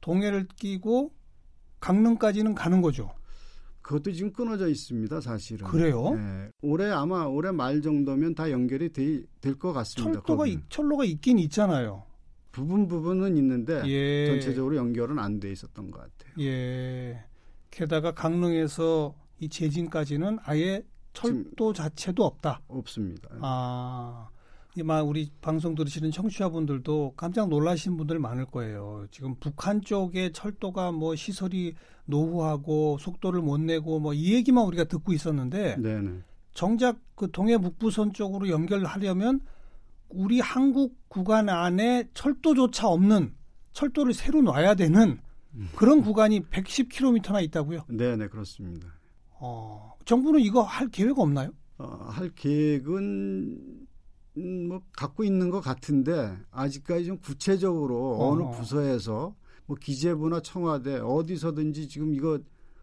동해를 0.00 0.48
끼고 0.56 1.12
강릉까지는 1.80 2.54
가는 2.54 2.82
거죠. 2.82 3.10
그것도 3.82 4.12
지금 4.12 4.32
끊어져 4.32 4.68
있습니다, 4.68 5.20
사실은. 5.20 5.66
그래요? 5.66 6.10
네. 6.14 6.50
올해 6.60 6.90
아마 6.90 7.24
올해 7.24 7.50
말 7.50 7.80
정도면 7.80 8.34
다 8.34 8.50
연결이 8.50 8.90
될 8.92 9.24
것 9.58 9.72
같습니다. 9.72 10.20
철도가 10.22 10.44
철로가 10.68 11.04
있긴 11.04 11.38
있잖아요. 11.38 12.04
부분 12.52 12.88
부분은 12.88 13.36
있는데 13.36 13.82
예. 13.86 14.26
전체적으로 14.26 14.76
연결은 14.76 15.18
안 15.18 15.38
돼 15.40 15.50
있었던 15.52 15.90
것 15.90 15.98
같아요. 16.00 16.34
예. 16.40 17.24
게다가 17.70 18.12
강릉에서 18.12 19.14
이 19.38 19.48
제진까지는 19.48 20.38
아예 20.42 20.82
철도 21.12 21.72
자체도 21.72 22.24
없다. 22.24 22.60
없습니다. 22.68 23.28
아. 23.40 24.28
이마 24.76 25.02
우리 25.02 25.28
방송 25.40 25.74
들으시는 25.74 26.12
청취자분들도 26.12 27.14
깜짝 27.16 27.48
놀라신 27.48 27.96
분들 27.96 28.20
많을 28.20 28.46
거예요. 28.46 29.06
지금 29.10 29.34
북한 29.40 29.80
쪽에 29.80 30.30
철도가 30.30 30.92
뭐 30.92 31.16
시설이 31.16 31.74
노후하고 32.06 32.98
속도를 32.98 33.40
못 33.40 33.58
내고 33.60 33.98
뭐 33.98 34.12
이 34.14 34.32
얘기만 34.34 34.64
우리가 34.66 34.84
듣고 34.84 35.12
있었는데 35.12 35.76
네네. 35.80 36.20
정작 36.54 36.98
그 37.16 37.30
동해 37.32 37.58
북부선 37.58 38.12
쪽으로 38.12 38.48
연결하려면 38.48 39.40
우리 40.10 40.40
한국 40.40 40.96
구간 41.08 41.48
안에 41.48 42.08
철도조차 42.14 42.88
없는 42.88 43.34
철도를 43.72 44.14
새로 44.14 44.42
놔야 44.42 44.74
되는 44.74 45.20
그런 45.74 46.02
구간이 46.02 46.40
110km나 46.42 47.42
있다고요? 47.44 47.84
네, 47.88 48.16
네, 48.16 48.28
그렇습니다. 48.28 48.88
어, 49.40 49.94
정부는 50.04 50.40
이거 50.40 50.62
할 50.62 50.88
계획 50.88 51.18
없나요? 51.18 51.50
어, 51.78 51.84
할 52.10 52.30
계획은 52.30 53.78
음, 54.36 54.68
뭐 54.68 54.80
갖고 54.92 55.24
있는 55.24 55.50
것 55.50 55.60
같은데 55.60 56.36
아직까지 56.50 57.06
좀 57.06 57.18
구체적으로 57.18 58.16
어. 58.16 58.30
어느 58.30 58.56
부서에서 58.56 59.34
뭐 59.66 59.76
기재부나 59.80 60.40
청와대 60.40 60.98
어디서든지 60.98 61.88
지금 61.88 62.14
이거 62.14 62.38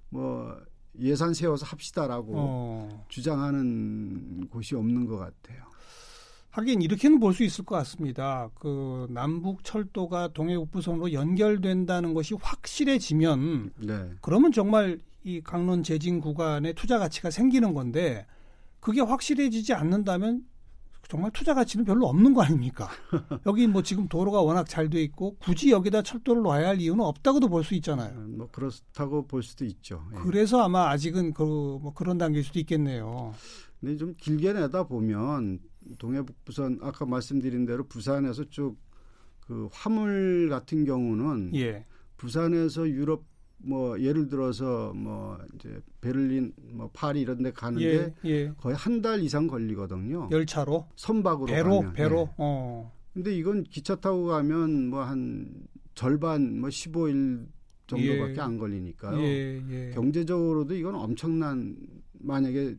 뭐 0.10 0.57
예산 1.00 1.34
세워서 1.34 1.65
합시다라고 1.65 2.34
어. 2.36 3.05
주장하는 3.07 4.48
곳이 4.50 4.75
없는 4.75 5.05
것 5.05 5.17
같아요. 5.17 5.66
하긴 6.57 6.81
이렇게는 6.81 7.19
볼 7.19 7.33
수 7.33 7.43
있을 7.43 7.65
것 7.65 7.75
같습니다. 7.75 8.49
그 8.55 9.05
남북 9.11 9.63
철도가 9.63 10.29
동해북부선으로 10.33 11.13
연결된다는 11.13 12.15
것이 12.15 12.33
확실해지면 12.33 13.71
네. 13.77 14.09
그러면 14.21 14.51
정말 14.51 14.99
이 15.23 15.39
강론 15.41 15.83
제진 15.83 16.19
구간에 16.19 16.73
투자 16.73 16.97
가치가 16.97 17.29
생기는 17.29 17.73
건데 17.75 18.25
그게 18.79 19.01
확실해지지 19.01 19.73
않는다면 19.73 20.45
정말 21.07 21.29
투자 21.31 21.53
가치는 21.53 21.85
별로 21.85 22.07
없는 22.07 22.33
거 22.33 22.41
아닙니까? 22.41 22.89
여기 23.45 23.67
뭐 23.67 23.83
지금 23.83 24.07
도로가 24.07 24.41
워낙 24.41 24.67
잘 24.67 24.89
돼 24.89 25.01
있고 25.03 25.35
굳이 25.39 25.69
여기다 25.71 26.01
철도를 26.01 26.41
놔야 26.41 26.67
할 26.69 26.81
이유는 26.81 27.03
없다고도 27.05 27.49
볼 27.49 27.63
수 27.63 27.75
있잖아요. 27.75 28.13
음, 28.17 28.35
뭐 28.39 28.49
그렇다고 28.51 29.27
볼 29.27 29.43
수도 29.43 29.63
있죠. 29.65 30.03
예. 30.13 30.17
그래서 30.23 30.61
아마 30.63 30.89
아직은 30.89 31.33
그 31.33 31.43
뭐 31.43 31.93
그런 31.93 32.17
단계일 32.17 32.43
수도 32.43 32.57
있겠네요. 32.59 33.33
근데 33.79 33.95
좀 33.95 34.15
길게 34.17 34.53
내다 34.53 34.85
보면 34.87 35.59
동해북부선 35.98 36.79
아까 36.82 37.06
말씀드린 37.06 37.65
대로 37.65 37.84
부산에서 37.88 38.44
쭉 38.50 38.77
그 39.48 39.70
화물 39.72 40.50
같은 40.50 40.84
경우는 40.84 41.56
예. 41.56 41.86
부산에서 42.17 42.88
유럽 42.89 43.24
뭐 43.60 43.98
예를 44.00 44.27
들어서 44.27 44.91
뭐 44.94 45.38
이제 45.56 45.79
베를린 46.01 46.51
뭐 46.74 46.89
파리 46.94 47.22
이런 47.22 47.41
데 47.41 47.51
가는데 47.51 48.13
예, 48.25 48.29
예. 48.29 48.51
거의 48.58 48.75
한 48.75 49.01
달 49.01 49.22
이상 49.22 49.48
걸리거든요. 49.48 50.27
열차로 50.32 50.88
선박으로 50.98 51.46
배로 51.46 51.77
가면. 51.79 51.94
배로 51.94 52.25
네. 52.25 52.34
어. 52.39 52.91
근데 53.13 53.34
이건 53.36 53.63
기차 53.63 53.96
타고 53.96 54.25
가면 54.25 54.89
뭐 54.89 55.03
한 55.06 55.50
절반 55.96 56.60
뭐 56.60 56.70
15일 56.70 57.48
정도밖에 57.88 58.34
예. 58.36 58.39
안 58.41 58.58
걸리니까요. 58.58 59.17
예, 59.22 59.63
예. 59.70 59.91
경제적으로도 59.91 60.75
이건 60.75 60.94
엄청난 60.96 61.74
만약에 62.20 62.75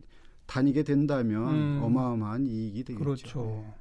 다니게 0.48 0.82
된다면 0.82 1.54
음. 1.54 1.80
어마어마한 1.84 2.46
이익이 2.46 2.82
되겠죠. 2.82 3.04
그렇죠. 3.04 3.40
네. 3.44 3.74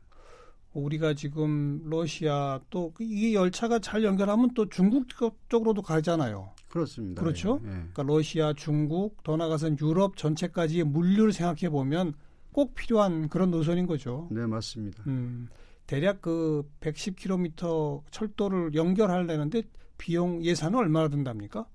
우리가 0.74 1.16
지금 1.16 1.82
러시아 1.90 2.60
또 2.70 2.94
이 3.00 3.34
열차가 3.34 3.80
잘 3.80 4.04
연결하면 4.04 4.54
또 4.54 4.70
중국 4.70 5.08
쪽으로도 5.50 5.82
가잖아요. 5.82 6.50
그렇습니다. 6.70 7.22
그렇죠. 7.24 7.60
예, 7.64 7.68
예. 7.68 7.72
그러니까 7.72 8.04
러시아, 8.04 8.54
중국, 8.54 9.24
더 9.24 9.38
나가선 9.38 9.78
유럽 9.82 10.18
전체까지의 10.18 10.84
물류를 10.84 11.32
생각해 11.32 11.70
보면 11.72 12.14
꼭 12.52 12.76
필요한 12.76 13.30
그런 13.30 13.50
노선인 13.50 13.88
거죠. 13.88 14.28
네, 14.30 14.46
맞습니다. 14.46 15.04
음, 15.08 15.48
대략 15.88 16.22
그 16.22 16.70
110km 16.82 18.04
철도를 18.12 18.76
연결하려는데 18.76 19.64
비용 19.98 20.44
예산은 20.44 20.78
얼마나 20.78 21.08
든답니까? 21.08 21.66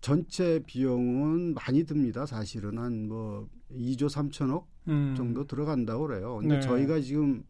전체 0.00 0.60
비용은 0.66 1.54
많이 1.54 1.84
듭니다. 1.84 2.24
사실은 2.26 2.78
한 2.78 3.08
뭐 3.08 3.48
2조 3.72 4.08
3천억 4.08 4.64
음. 4.88 5.14
정도 5.16 5.46
들어간다고 5.46 6.06
그래요. 6.06 6.36
근데 6.40 6.56
네. 6.56 6.60
저희가 6.60 7.00
지금 7.00 7.44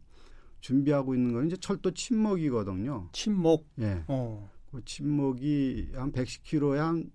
준비하고 0.61 1.15
있는 1.15 1.33
건 1.33 1.47
이제 1.47 1.55
철도 1.57 1.91
침목이거든요. 1.91 3.09
침목. 3.13 3.67
예. 3.79 4.03
어. 4.07 4.49
그 4.71 4.83
침목이 4.85 5.89
한 5.95 6.11
110km에 6.11 6.77
한 6.77 7.11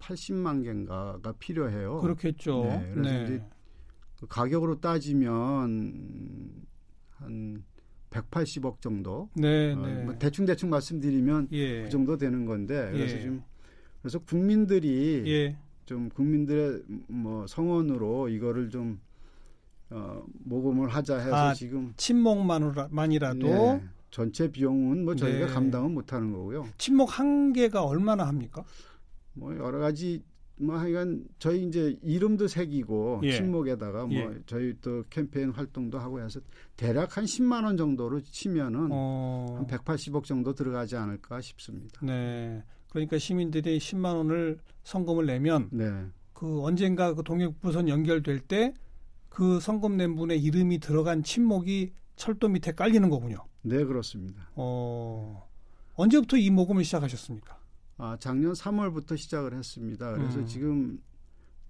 80만 0.00 0.64
개인가가 0.64 1.32
필요해요. 1.38 2.00
그렇겠죠. 2.00 2.64
네. 2.64 2.90
그래서 2.94 3.10
네. 3.18 3.24
이제 3.24 3.42
그 4.18 4.26
가격으로 4.26 4.80
따지면 4.80 6.64
한 7.10 7.64
180억 8.10 8.80
정도. 8.80 9.30
네, 9.34 9.72
어, 9.72 9.86
네. 9.86 10.04
뭐 10.04 10.18
대충 10.18 10.44
대충 10.46 10.70
말씀드리면 10.70 11.48
예. 11.52 11.82
그 11.84 11.90
정도 11.90 12.16
되는 12.16 12.44
건데 12.44 12.90
그래서 12.92 13.16
예. 13.16 13.20
지금 13.20 13.42
그래서 14.00 14.18
국민들이 14.18 15.24
예. 15.26 15.56
좀 15.86 16.08
국민들의 16.10 16.82
뭐 17.08 17.46
성원으로 17.46 18.28
이거를 18.28 18.70
좀 18.70 19.00
어, 19.90 20.22
모금을 20.44 20.88
하자 20.88 21.18
해서 21.18 21.34
아, 21.34 21.54
지금 21.54 21.92
친목만이라도 21.96 23.46
예, 23.48 23.82
전체 24.10 24.48
비용은 24.48 25.04
뭐 25.04 25.16
저희가 25.16 25.46
네. 25.46 25.52
감당은 25.52 25.92
못하는 25.92 26.32
거고요. 26.32 26.68
친목 26.78 27.18
한 27.18 27.52
개가 27.52 27.82
얼마나 27.84 28.26
합니까? 28.26 28.62
뭐 29.32 29.56
여러 29.56 29.78
가지 29.78 30.22
뭐 30.56 30.76
하여간 30.76 31.24
저희 31.38 31.66
이제 31.66 31.96
이름도 32.02 32.46
새기고 32.46 33.22
예. 33.24 33.32
친목에다가 33.32 34.06
뭐 34.06 34.14
예. 34.14 34.38
저희 34.46 34.74
또 34.80 35.02
캠페인 35.08 35.50
활동도 35.50 35.98
하고 35.98 36.20
해서 36.20 36.40
대략 36.76 37.16
한 37.16 37.24
10만 37.24 37.64
원 37.64 37.76
정도로 37.76 38.20
치면은 38.20 38.88
어. 38.92 39.56
한 39.56 39.66
180억 39.66 40.24
정도 40.24 40.54
들어가지 40.54 40.96
않을까 40.96 41.40
싶습니다. 41.40 42.04
네. 42.04 42.62
그러니까 42.90 43.18
시민들이 43.18 43.78
10만 43.78 44.16
원을 44.16 44.58
성금을 44.84 45.26
내면 45.26 45.68
네. 45.72 45.90
그 46.32 46.62
언젠가 46.62 47.14
그 47.14 47.22
동해북부선 47.22 47.88
연결될 47.88 48.40
때 48.40 48.74
그 49.30 49.60
성금 49.60 49.96
낸 49.96 50.16
분의 50.16 50.42
이름이 50.42 50.80
들어간 50.80 51.22
침목이 51.22 51.92
철도 52.16 52.48
밑에 52.48 52.72
깔리는 52.72 53.08
거군요. 53.08 53.46
네, 53.62 53.84
그렇습니다. 53.84 54.50
어. 54.56 55.48
언제부터 55.94 56.36
이 56.36 56.50
모금을 56.50 56.84
시작하셨습니까? 56.84 57.58
아, 57.96 58.16
작년 58.20 58.52
3월부터 58.52 59.16
시작을 59.16 59.54
했습니다. 59.54 60.12
그래서 60.12 60.40
음. 60.40 60.46
지금 60.46 61.00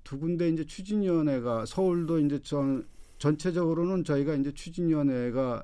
두 0.02 0.18
군데 0.18 0.48
이제 0.48 0.64
추진위원회가 0.64 1.66
서울도 1.66 2.18
이제 2.20 2.40
전 2.42 2.88
전체적으로는 3.18 4.04
저희가 4.04 4.34
이제 4.34 4.52
추진위원회가 4.52 5.62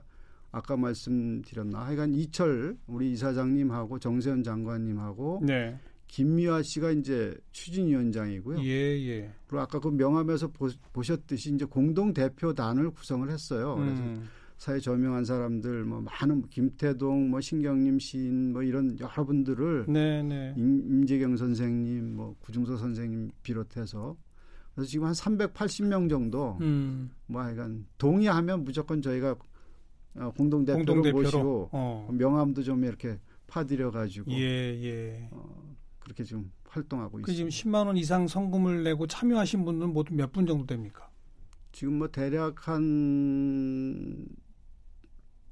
아까 0.56 0.74
말씀드렸나 0.74 1.80
하여간 1.80 2.14
이철 2.14 2.78
우리 2.86 3.12
이사장님하고 3.12 3.98
정세현 3.98 4.42
장관님하고 4.42 5.42
네. 5.42 5.78
김미화 6.06 6.62
씨가 6.62 6.92
이제 6.92 7.36
추진위원장이고요. 7.52 8.60
예, 8.62 8.70
예. 9.06 9.30
그리고 9.46 9.60
아까 9.60 9.78
그 9.80 9.88
명함에서 9.88 10.48
보, 10.48 11.02
셨듯이 11.02 11.52
이제 11.52 11.66
공동 11.66 12.14
대표단을 12.14 12.90
구성을 12.92 13.28
했어요. 13.30 13.74
그래서 13.76 14.02
음. 14.02 14.28
사회 14.56 14.80
저명한 14.80 15.26
사람들 15.26 15.84
뭐 15.84 16.00
많은 16.00 16.48
김태동 16.48 17.28
뭐 17.28 17.42
신경림 17.42 17.98
시인 17.98 18.54
뭐 18.54 18.62
이런 18.62 18.98
여러분들을 18.98 19.84
네, 19.88 20.22
네. 20.22 20.54
임재경 20.56 21.36
선생님 21.36 22.16
뭐 22.16 22.34
구중서 22.40 22.78
선생님 22.78 23.30
비롯해서 23.42 24.16
그래서 24.74 24.88
지금 24.88 25.06
한 25.06 25.12
380명 25.12 26.08
정도 26.08 26.56
음. 26.62 27.10
뭐 27.26 27.42
하여간 27.42 27.84
동의하면 27.98 28.64
무조건 28.64 29.02
저희가 29.02 29.36
어, 30.18 30.32
공동대표로, 30.36 30.84
공동대표로 30.84 31.22
모시고 31.22 31.68
어. 31.72 32.08
명함도 32.12 32.62
좀 32.62 32.84
이렇게 32.84 33.18
파드려 33.46 33.90
가지고 33.90 34.30
예, 34.32 34.40
예. 34.40 35.28
어, 35.30 35.74
그렇게 36.00 36.24
좀 36.24 36.50
활동하고 36.68 37.18
그 37.18 37.30
있습니다. 37.30 37.50
지금 37.50 37.70
10만 37.72 37.86
원 37.86 37.96
이상 37.96 38.26
성금을 38.28 38.82
내고 38.84 39.06
참여하신 39.06 39.64
분은 39.64 39.92
모두 39.92 40.14
몇 40.14 40.32
분 40.32 40.46
정도 40.46 40.66
됩니까? 40.66 41.08
지금 41.72 41.98
뭐 41.98 42.08
대략 42.08 42.68
한 42.68 44.26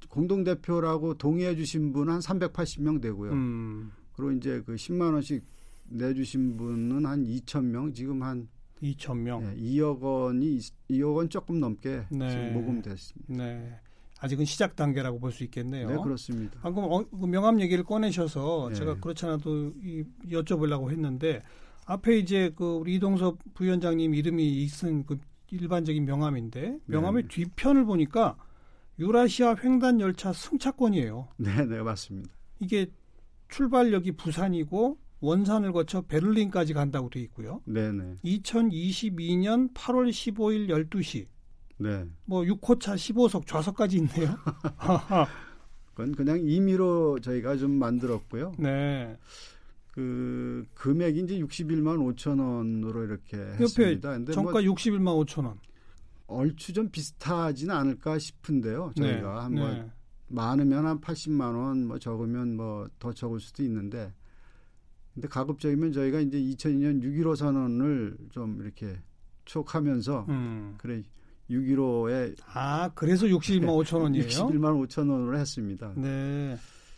공동대표라고 0.09 1.15
동의해 1.15 1.55
주신 1.55 1.91
분은 1.93 2.13
한 2.13 2.19
380명 2.19 3.01
되고요. 3.01 3.31
음. 3.31 3.91
그리고 4.13 4.31
이제 4.31 4.61
그 4.65 4.75
10만 4.75 5.13
원씩 5.13 5.43
내주신 5.89 6.57
분은 6.57 7.05
한 7.05 7.23
2천 7.23 7.65
명, 7.65 7.93
지금 7.93 8.23
한 8.23 8.47
2천 8.81 9.17
명, 9.17 9.41
네, 9.41 9.55
2억 9.55 9.99
원이 10.01 10.57
2억 10.89 11.15
원 11.15 11.29
조금 11.29 11.59
넘게 11.59 12.05
네. 12.09 12.29
지금 12.29 12.53
모금됐습니다. 12.53 13.33
네. 13.33 13.79
아직은 14.25 14.45
시작 14.45 14.75
단계라고 14.75 15.19
볼 15.19 15.31
수 15.31 15.43
있겠네요. 15.43 15.89
네, 15.89 15.97
그렇습니다. 16.01 16.59
방금 16.61 16.83
어, 16.83 17.03
그 17.03 17.25
명함 17.25 17.59
얘기를 17.61 17.83
꺼내셔서 17.83 18.69
네. 18.69 18.75
제가 18.75 18.99
그렇잖아도 18.99 19.73
이, 19.83 20.03
여쭤보려고 20.29 20.91
했는데 20.91 21.41
앞에 21.85 22.17
이제 22.17 22.51
그 22.55 22.77
우리 22.77 22.95
이동섭 22.95 23.37
부위원장님 23.53 24.15
이름이 24.15 24.63
있은 24.63 25.05
그 25.05 25.19
일반적인 25.51 26.05
명함인데 26.05 26.79
명함의 26.85 27.23
네. 27.23 27.29
뒤편을 27.29 27.85
보니까 27.85 28.37
유라시아 28.97 29.55
횡단 29.63 29.99
열차 29.99 30.33
승차권이에요. 30.33 31.27
네, 31.37 31.65
네, 31.65 31.81
맞습니다. 31.81 32.33
이게 32.59 32.87
출발역이 33.49 34.13
부산이고 34.13 34.97
원산을 35.19 35.71
거쳐 35.73 36.01
베를린까지 36.01 36.73
간다고 36.73 37.09
돼 37.09 37.19
있고요. 37.21 37.61
네, 37.65 37.91
네. 37.91 38.15
2022년 38.23 39.73
8월 39.73 40.09
15일 40.09 40.89
12시. 40.89 41.27
네. 41.77 42.05
뭐 42.25 42.41
6호차 42.43 42.95
15석 42.95 43.45
좌석까지 43.45 43.97
있네요. 43.97 44.35
그건 45.93 46.13
그냥 46.15 46.39
임의로 46.41 47.19
저희가 47.19 47.57
좀 47.57 47.71
만들었고요. 47.71 48.53
네. 48.59 49.17
그 49.91 50.65
금액이 50.73 51.21
이제 51.21 51.39
61만 51.39 52.15
5천 52.15 52.39
원으로 52.41 53.05
이렇게 53.05 53.37
했습니다. 53.37 54.11
근데 54.11 54.33
정가 54.33 54.51
뭐 54.51 54.61
61만 54.61 55.25
5천 55.25 55.45
원. 55.45 55.59
얼추 56.27 56.73
좀 56.73 56.89
비슷하지는 56.89 57.73
않을까 57.73 58.17
싶은데요. 58.19 58.91
저희가 58.97 59.33
네. 59.35 59.39
한번 59.41 59.73
네. 59.73 59.91
많으면 60.27 60.85
한 60.85 60.99
80만 60.99 61.55
원, 61.55 61.85
뭐 61.87 61.99
적으면 61.99 62.55
뭐 62.57 62.87
더 62.99 63.13
적을 63.13 63.39
수도 63.39 63.63
있는데 63.63 64.11
근데 65.13 65.27
가급적이면 65.29 65.93
저희가 65.93 66.19
이제 66.19 66.37
2002년 66.39 67.01
6.15 67.03 67.35
선언을 67.37 68.17
좀 68.31 68.59
이렇게 68.61 68.99
추억하면서 69.45 70.25
음. 70.27 70.73
그래 70.77 71.03
6.15에 71.49 72.35
아 72.53 72.89
그래서 72.95 73.25
61만 73.27 73.67
5천 73.83 74.01
원이에요? 74.01 74.25
61만 74.25 74.87
5천 74.87 75.09
원으로 75.09 75.37
했습니다. 75.37 75.93
네, 75.95 76.57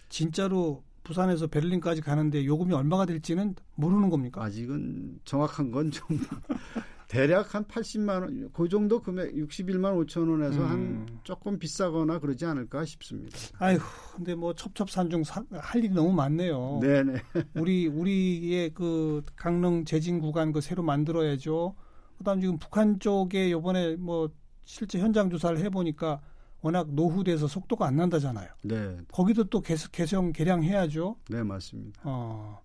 진짜로 0.09 0.83
부산에서 1.03 1.47
베를린까지 1.47 2.01
가는데 2.01 2.45
요금이 2.45 2.73
얼마가 2.73 3.05
될지는 3.05 3.55
모르는 3.75 4.09
겁니까? 4.09 4.43
아직은 4.43 5.19
정확한 5.23 5.71
건 5.71 5.89
좀 5.91 6.05
대략 7.07 7.55
한 7.55 7.63
80만 7.63 8.21
원, 8.21 8.49
그 8.51 8.67
정도 8.67 9.01
금액 9.01 9.33
61만 9.33 10.05
5천 10.05 10.29
원에서 10.29 10.59
음. 10.59 10.69
한 10.69 11.19
조금 11.23 11.57
비싸거나 11.57 12.19
그러지 12.19 12.45
않을까 12.45 12.83
싶습니다. 12.83 13.37
아이고, 13.59 13.83
근데 14.15 14.35
뭐 14.35 14.53
첩첩산중 14.53 15.23
할 15.51 15.83
일이 15.83 15.93
너무 15.93 16.11
많네요. 16.11 16.79
네네. 16.81 17.13
우리 17.55 17.87
우리의 17.87 18.73
그 18.73 19.23
강릉 19.37 19.85
제진 19.85 20.19
구간 20.19 20.51
그 20.51 20.59
새로 20.59 20.83
만들어야죠. 20.83 21.75
그다음 22.17 22.41
지금 22.41 22.57
북한 22.57 22.99
쪽에 22.99 23.51
요번에 23.51 23.95
뭐 23.95 24.29
실제 24.65 24.99
현장 24.99 25.29
조사를 25.29 25.57
해보니까 25.59 26.21
워낙 26.61 26.91
노후돼서 26.91 27.47
속도가 27.47 27.85
안 27.85 27.95
난다잖아요. 27.95 28.49
네. 28.63 28.97
거기도 29.11 29.43
또 29.45 29.61
개선, 29.61 29.91
개정 29.91 30.31
개량해야죠. 30.31 31.17
네, 31.29 31.43
맞습니다. 31.43 32.01
어. 32.03 32.61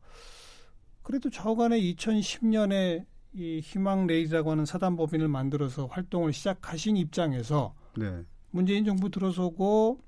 그래도 1.03 1.31
좌우간에 1.31 1.79
2010년에 1.81 3.05
이 3.35 3.61
희망 3.63 4.07
레이즈라고 4.07 4.51
하는 4.51 4.67
사단 4.67 4.97
법인을 4.97 5.29
만들어서 5.29 5.87
활동을 5.87 6.33
시작하신 6.33 6.97
입장에서 6.97 7.75
네. 7.97 8.25
문재인 8.51 8.85
정부 8.85 9.11
들어서고 9.11 10.01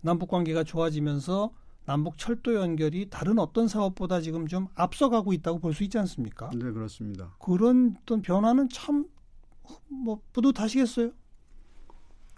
남북 0.00 0.28
관계가 0.28 0.64
좋아지면서 0.64 1.52
남북 1.86 2.18
철도 2.18 2.54
연결이 2.54 3.08
다른 3.10 3.38
어떤 3.38 3.66
사업보다 3.68 4.20
지금 4.20 4.46
좀 4.46 4.68
앞서가고 4.74 5.32
있다고 5.32 5.58
볼 5.58 5.72
수 5.74 5.82
있지 5.84 5.98
않습니까? 5.98 6.50
네, 6.54 6.70
그렇습니다. 6.70 7.34
그런 7.38 7.96
어떤 8.02 8.22
변화는 8.22 8.68
참 8.70 9.06
뭐 9.88 10.20
뿌듯하시겠어요? 10.32 11.12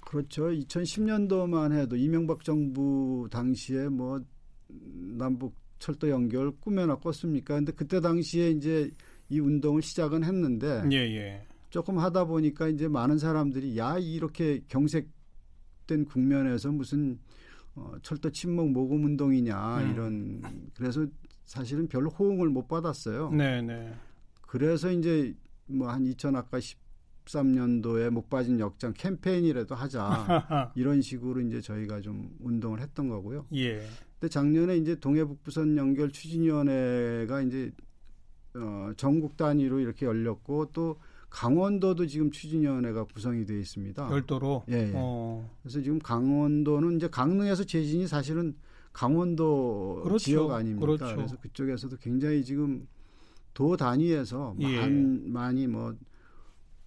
그렇죠. 0.07 0.49
2010년도만 0.51 1.73
해도 1.73 1.97
이명박 1.97 2.45
정부 2.45 3.27
당시에 3.31 3.89
뭐 3.89 4.21
남북 4.69 5.55
철도 5.79 6.11
연결 6.11 6.51
꿈에나 6.61 6.97
꿨습니까? 6.97 7.55
근데 7.55 7.73
그때 7.73 8.01
당시에 8.01 8.51
이제 8.51 8.91
이 9.31 9.41
운동을 9.41 9.81
시작은 9.83 10.25
했는데 10.25 10.83
예, 10.93 10.97
예. 10.97 11.47
조금 11.71 11.99
하다 11.99 12.27
보니까 12.27 12.69
이제 12.69 12.87
많은 12.89 13.17
사람들이 13.19 13.79
야 13.79 13.97
이렇게 13.99 14.63
경색된 14.69 16.05
국면에서 16.07 16.71
무슨 16.71 17.19
어, 17.75 17.95
철도 18.03 18.31
침묵 18.31 18.71
모금 18.71 19.05
운동이냐 19.05 19.79
음. 19.79 19.91
이런 19.93 20.71
그래서 20.75 21.07
사실은 21.45 21.89
별로 21.89 22.11
호응을 22.11 22.49
못 22.49 22.69
받았어요. 22.69 23.31
네, 23.31 23.63
네. 23.63 23.95
그래서 24.43 24.91
이제 24.91 25.35
뭐 25.67 25.89
한 25.89 26.05
2000 26.07 26.37
아까 26.37 26.59
13년도에 27.25 28.11
목 28.11 28.29
빠진 28.29 28.61
역장 28.61 28.93
캠페인이라도 28.95 29.75
하자 29.75 30.73
이런 30.77 31.01
식으로 31.01 31.41
이제 31.41 31.61
저희가 31.61 32.01
좀 32.01 32.37
운동을 32.41 32.81
했던 32.81 33.09
거고요. 33.09 33.47
예. 33.55 33.83
근데 34.19 34.29
작년에 34.29 34.77
이제 34.77 34.95
동해북부선 34.97 35.77
연결 35.77 36.11
추진위원회가 36.11 37.43
이제 37.43 37.73
어, 38.55 38.93
전국 38.97 39.37
단위로 39.37 39.81
이렇게 39.81 40.05
열렸고 40.07 40.73
또 40.73 41.01
강원도도 41.33 42.07
지금 42.07 42.31
추진위원회가 42.31 43.05
구성이 43.05 43.47
되어 43.47 43.59
있습니다. 43.59 44.07
별도로. 44.07 44.65
예. 44.69 44.75
예. 44.75 44.93
어. 44.95 45.51
그래서 45.63 45.81
지금 45.81 45.99
강원도는 45.99 46.97
이제 46.97 47.09
강릉에서 47.09 47.65
재진이 47.65 48.07
사실은 48.07 48.55
강원도 48.93 50.03
그렇죠. 50.05 50.25
지역 50.25 50.51
아닙니까? 50.51 50.87
그렇죠. 50.87 51.17
그래서 51.17 51.37
그쪽에서도 51.37 51.97
굉장히 51.97 52.45
지금 52.45 52.87
도 53.55 53.77
단위에서 53.79 54.55
예. 54.61 54.81
많, 54.81 55.23
많이 55.33 55.67
뭐 55.67 55.97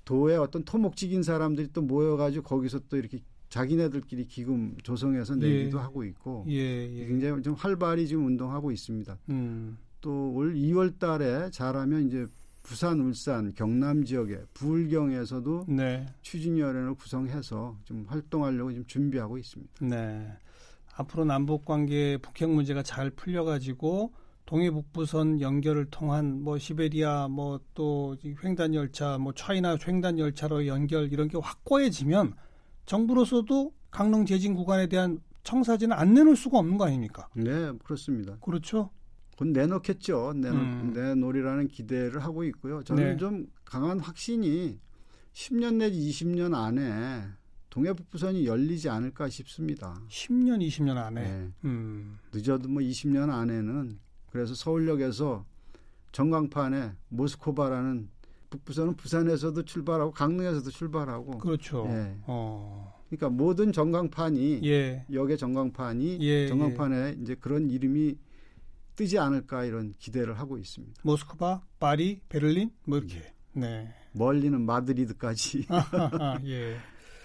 도의 0.05 0.37
어떤 0.37 0.63
토목직인 0.63 1.23
사람들이 1.23 1.69
또 1.73 1.81
모여가지고 1.81 2.43
거기서 2.43 2.81
또 2.87 2.97
이렇게 2.97 3.21
자기네들끼리 3.49 4.27
기금 4.27 4.77
조성해서 4.83 5.35
내기도 5.35 5.79
예. 5.79 5.81
하고 5.81 6.03
있고 6.03 6.45
예, 6.49 6.53
예. 6.53 7.07
굉장히 7.07 7.41
좀 7.41 7.55
활발히 7.55 8.07
지금 8.07 8.27
운동하고 8.27 8.71
있습니다. 8.71 9.17
음. 9.29 9.79
또올 10.01 10.53
2월 10.53 10.99
달에 10.99 11.49
잘하면 11.49 12.07
이제 12.07 12.27
부산, 12.65 12.99
울산, 12.99 13.53
경남 13.53 14.03
지역에 14.03 14.39
부울경에서도 14.55 15.65
네. 15.69 16.07
추진위원회를 16.23 16.95
구성해서 16.95 17.77
좀 17.85 18.05
활동하려고 18.07 18.71
지금 18.71 18.85
준비하고 18.87 19.37
있습니다. 19.37 19.85
네. 19.85 20.33
앞으로 20.95 21.25
남북 21.25 21.63
관계 21.63 22.17
북핵 22.17 22.49
문제가 22.49 22.81
잘 22.81 23.11
풀려 23.11 23.43
가지고 23.43 24.13
동해 24.47 24.71
북부선 24.71 25.41
연결을 25.41 25.85
통한 25.91 26.41
뭐 26.43 26.57
시베리아 26.57 27.27
뭐 27.27 27.59
또 27.75 28.15
횡단 28.43 28.73
열차 28.73 29.17
뭐 29.19 29.33
차이나 29.33 29.77
횡단 29.85 30.17
열차로 30.17 30.65
연결 30.65 31.11
이런 31.13 31.27
게 31.27 31.37
확고해지면 31.37 32.33
정부로서도 32.85 33.73
강릉 33.91 34.25
제진 34.25 34.55
구간에 34.55 34.87
대한 34.87 35.19
청사진을 35.43 35.95
안 35.95 36.13
내놓을 36.15 36.35
수가 36.35 36.57
없는 36.57 36.77
거 36.77 36.85
아닙니까? 36.85 37.27
네, 37.35 37.71
그렇습니다. 37.83 38.37
그렇죠. 38.41 38.89
곧 39.35 39.49
내놓겠죠. 39.49 40.33
내놓, 40.35 40.57
음. 40.57 40.91
내놓으리라는 40.93 41.67
기대를 41.67 42.23
하고 42.23 42.43
있고요. 42.45 42.83
저는 42.83 43.03
네. 43.03 43.17
좀 43.17 43.47
강한 43.65 43.99
확신이 43.99 44.79
10년 45.33 45.75
내지 45.75 45.99
20년 45.99 46.53
안에 46.55 47.25
동해북부선이 47.69 48.45
열리지 48.45 48.89
않을까 48.89 49.27
싶습니다. 49.29 50.01
10년, 50.07 50.65
20년 50.65 50.95
안에. 50.95 51.21
네. 51.21 51.51
음. 51.65 52.17
늦어도 52.33 52.69
뭐 52.69 52.81
20년 52.81 53.29
안에는 53.29 53.99
그래서 54.29 54.55
서울역에서 54.55 55.45
전광판에 56.13 56.93
모스코바라는 57.09 58.09
북부선은 58.49 58.95
부산에서도 58.95 59.63
출발하고 59.63 60.11
강릉에서도 60.11 60.69
출발하고 60.69 61.39
그렇죠. 61.39 61.85
예. 61.89 62.15
어. 62.27 62.93
그러니까 63.09 63.29
모든 63.29 63.73
전광판이 63.73 64.61
예. 64.63 65.05
역의 65.11 65.37
전광판이 65.37 66.19
예, 66.21 66.25
예. 66.25 66.47
전광판에 66.47 67.17
이제 67.21 67.35
그런 67.35 67.69
이름이 67.69 68.17
뜨지 68.95 69.19
않을까 69.19 69.65
이런 69.65 69.93
기대를 69.99 70.39
하고 70.39 70.57
있습니다. 70.57 71.01
모스크바, 71.03 71.61
파리, 71.79 72.21
베를린 72.29 72.71
뭐 72.85 72.97
이렇게. 72.97 73.33
네. 73.53 73.93
멀리는 74.13 74.59
마드리드까지. 74.61 75.67
예. 76.45 76.77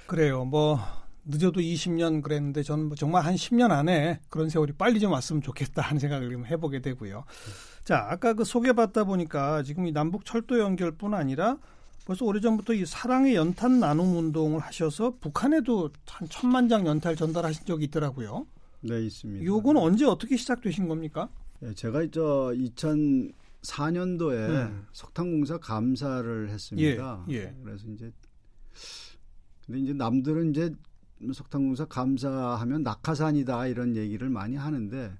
그래요. 0.07 0.45
뭐 0.45 0.79
늦어도 1.25 1.61
20년 1.61 2.23
그랬는데 2.23 2.63
저는 2.63 2.87
뭐 2.87 2.97
정말 2.97 3.25
한 3.25 3.35
10년 3.35 3.71
안에 3.71 4.21
그런 4.29 4.49
세월이 4.49 4.73
빨리 4.73 5.01
좀 5.01 5.13
왔으면 5.13 5.43
좋겠다 5.43 5.83
하는 5.83 6.01
생각을 6.01 6.31
좀 6.31 6.47
해보게 6.47 6.81
되고요. 6.81 7.25
자, 7.85 8.07
아까 8.11 8.35
그 8.35 8.45
소개받다 8.45 9.05
보니까 9.05 9.63
지금 9.63 9.87
이 9.87 9.93
남북 9.93 10.25
철도 10.25 10.59
연결뿐 10.59 11.15
아니라 11.15 11.59
벌써 12.07 12.25
오래전부터 12.25 12.75
이 12.75 12.87
사랑의 12.87 13.35
연탄 13.35 13.79
나눔 13.79 14.17
운동을 14.17 14.61
하셔서 14.61 15.15
북한에도 15.21 15.91
한 16.07 16.29
천만 16.29 16.69
장 16.69 16.87
연탄을 16.87 17.17
전달하신 17.17 17.67
적이 17.67 17.85
있더라고요. 17.85 18.47
네, 18.81 19.03
있습니다. 19.03 19.45
요건 19.45 19.77
언제 19.77 20.07
어떻게 20.07 20.37
시작되신 20.37 20.89
겁니까? 20.89 21.29
네, 21.61 21.75
제가 21.75 22.07
저 22.11 22.55
2004년도에 22.55 24.49
음. 24.49 24.87
석탄공사 24.93 25.59
감사를 25.59 26.49
했습니다. 26.49 27.27
예, 27.29 27.35
예. 27.35 27.55
그래서 27.63 27.87
이제 27.89 28.11
근데 29.67 29.81
이제 29.81 29.93
남들은 29.93 30.51
이제 30.51 30.75
석탄공사 31.35 31.85
감사하면 31.85 32.83
낙하산이다 32.83 33.67
이런 33.67 33.95
얘기를 33.95 34.31
많이 34.31 34.57
하는데 34.57 35.13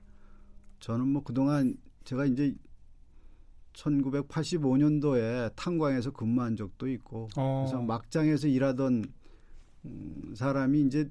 저는 0.81 1.09
뭐 1.09 1.23
그동안 1.23 1.77
제가 2.05 2.25
이제 2.25 2.55
1985년도에 3.75 5.55
탄광에서 5.57 6.11
근무한 6.13 6.57
적도 6.57 6.89
있고 6.89 7.29
어. 7.37 7.67
그래서 7.67 7.83
막장에서 7.83 8.49
일하던 8.49 9.05
음, 9.85 10.35
사람이 10.35 10.81
이제 10.87 11.11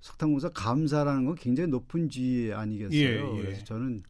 석탄공사 0.00 0.50
감사라는 0.50 1.24
건 1.24 1.34
굉장히 1.34 1.70
높은 1.70 2.08
지위 2.08 2.52
아니겠어요. 2.52 2.98
예, 2.98 3.36
예. 3.36 3.42
그래서 3.42 3.64
저는 3.64 4.04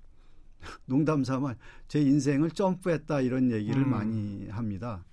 농담 0.89 1.23
삼아 1.23 1.55
제 1.87 2.01
인생을 2.01 2.51
점프했다 2.51 3.21
이런 3.21 3.51
얘기를 3.51 3.83
음. 3.83 3.91
많이 3.91 4.49
합니다. 4.49 5.05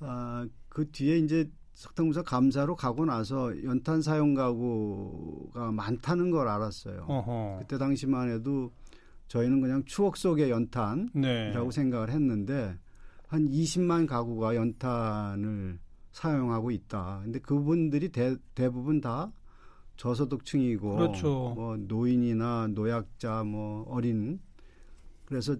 아, 0.00 0.46
그 0.68 0.90
뒤에 0.90 1.18
이제 1.18 1.50
석탄공사 1.74 2.22
감사로 2.22 2.74
가고 2.74 3.04
나서 3.04 3.52
연탄 3.64 4.00
사용 4.00 4.34
가구가 4.34 5.72
많다는 5.72 6.30
걸 6.30 6.48
알았어요. 6.48 7.04
어허. 7.06 7.58
그때 7.60 7.76
당시만 7.78 8.30
해도 8.30 8.72
저희는 9.28 9.60
그냥 9.60 9.84
추억 9.84 10.16
속의 10.16 10.50
연탄이라고 10.50 11.10
네. 11.14 11.70
생각을 11.70 12.10
했는데 12.10 12.78
한 13.28 13.48
20만 13.48 14.06
가구가 14.06 14.54
연탄을 14.54 15.78
사용하고 16.12 16.70
있다. 16.70 17.20
근데 17.24 17.38
그분들이 17.40 18.10
대, 18.10 18.36
대부분 18.54 19.02
다 19.02 19.30
저소득층이고 19.96 20.96
그렇죠. 20.96 21.52
뭐 21.54 21.76
노인이나 21.76 22.68
노약자 22.68 23.44
뭐 23.44 23.84
어린 23.90 24.40
그래서 25.26 25.56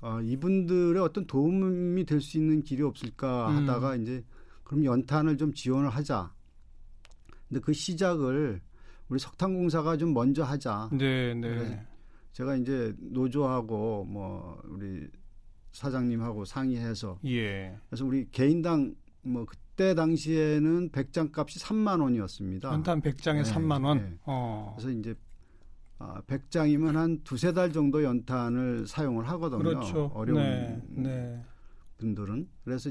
어, 0.00 0.20
이분들의 0.20 1.00
어떤 1.02 1.26
도움이 1.26 2.04
될 2.06 2.20
수 2.20 2.38
있는 2.38 2.62
길이 2.62 2.82
없을까 2.82 3.50
음. 3.50 3.56
하다가 3.56 3.94
음. 3.96 4.02
이제 4.02 4.24
그럼 4.64 4.84
연탄을 4.84 5.36
좀 5.36 5.52
지원을 5.52 5.90
하자. 5.90 6.32
근데 7.48 7.60
그 7.60 7.72
시작을 7.72 8.60
우리 9.08 9.18
석탄공사가 9.20 9.96
좀 9.96 10.12
먼저 10.12 10.42
하자. 10.42 10.90
네, 10.92 11.34
네. 11.34 11.86
제가 12.32 12.56
이제 12.56 12.92
노조하고 12.98 14.04
뭐 14.04 14.60
우리 14.64 15.06
사장님하고 15.72 16.44
상의해서 16.44 17.18
예. 17.26 17.78
그래서 17.88 18.04
우리 18.04 18.28
개인당 18.30 18.94
뭐 19.22 19.44
그때 19.44 19.94
당시에는 19.94 20.90
100장 20.90 21.36
값이 21.36 21.58
3만 21.60 22.00
원이었습니다. 22.02 22.72
연탄 22.72 23.00
100장에 23.00 23.42
네, 23.44 23.52
3만 23.52 23.84
원. 23.84 23.98
네. 23.98 24.18
어. 24.24 24.74
그래서 24.76 24.90
이제 24.98 25.14
아, 25.98 26.20
100장이면 26.26 26.92
한 26.92 27.20
두세 27.24 27.52
달 27.52 27.72
정도 27.72 28.02
연탄을 28.02 28.86
사용을 28.86 29.28
하거든요. 29.30 29.62
그렇죠. 29.62 30.10
어려운 30.14 30.42
네, 30.42 30.82
네. 30.88 31.42
분들은. 31.96 32.48
그래서 32.64 32.90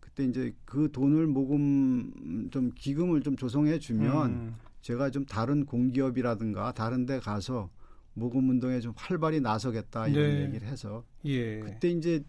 그때 0.00 0.24
이제 0.24 0.54
그 0.64 0.90
돈을 0.90 1.26
모금 1.26 2.48
좀 2.50 2.70
기금을 2.74 3.20
좀 3.20 3.36
조성해 3.36 3.78
주면 3.78 4.30
음. 4.30 4.54
제가 4.80 5.10
좀 5.10 5.26
다른 5.26 5.66
공기업이라든가 5.66 6.72
다른 6.72 7.04
데 7.04 7.18
가서 7.18 7.70
모금 8.14 8.48
운동에 8.48 8.80
좀 8.80 8.94
활발히 8.96 9.40
나서겠다 9.40 10.08
이런 10.08 10.30
네. 10.30 10.44
얘기를 10.44 10.66
해서 10.66 11.04
예. 11.26 11.60
그때 11.60 11.90
이제 11.90 12.24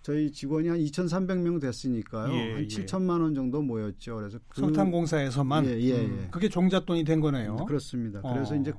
저희 0.00 0.32
직원이 0.32 0.68
한 0.68 0.78
2,300명 0.78 1.60
됐으니까요. 1.60 2.32
예, 2.32 2.54
한 2.54 2.66
7천만 2.66 3.20
원 3.20 3.34
정도 3.34 3.60
모였죠. 3.62 4.16
그래서 4.16 4.38
그, 4.48 4.62
석탄공사에서만 4.62 5.66
예, 5.66 5.80
예, 5.80 6.06
음, 6.06 6.28
그게 6.30 6.48
종잣돈이 6.48 7.04
된 7.04 7.20
거네요. 7.20 7.56
그렇습니다. 7.66 8.20
어. 8.22 8.32
그래서 8.32 8.56
이제 8.56 8.72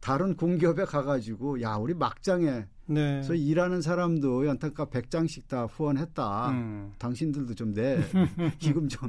다른 0.00 0.34
공기업에 0.36 0.84
가가지고 0.84 1.60
야 1.62 1.76
우리 1.76 1.94
막장에 1.94 2.64
네. 2.86 3.22
서 3.22 3.34
일하는 3.34 3.82
사람도 3.82 4.46
연탄값 4.46 4.90
100장씩 4.90 5.46
다 5.46 5.64
후원했다. 5.66 6.50
음. 6.50 6.92
당신들도 6.98 7.54
좀 7.54 7.74
내 7.74 7.98
기금 8.58 8.88
좀 8.88 9.08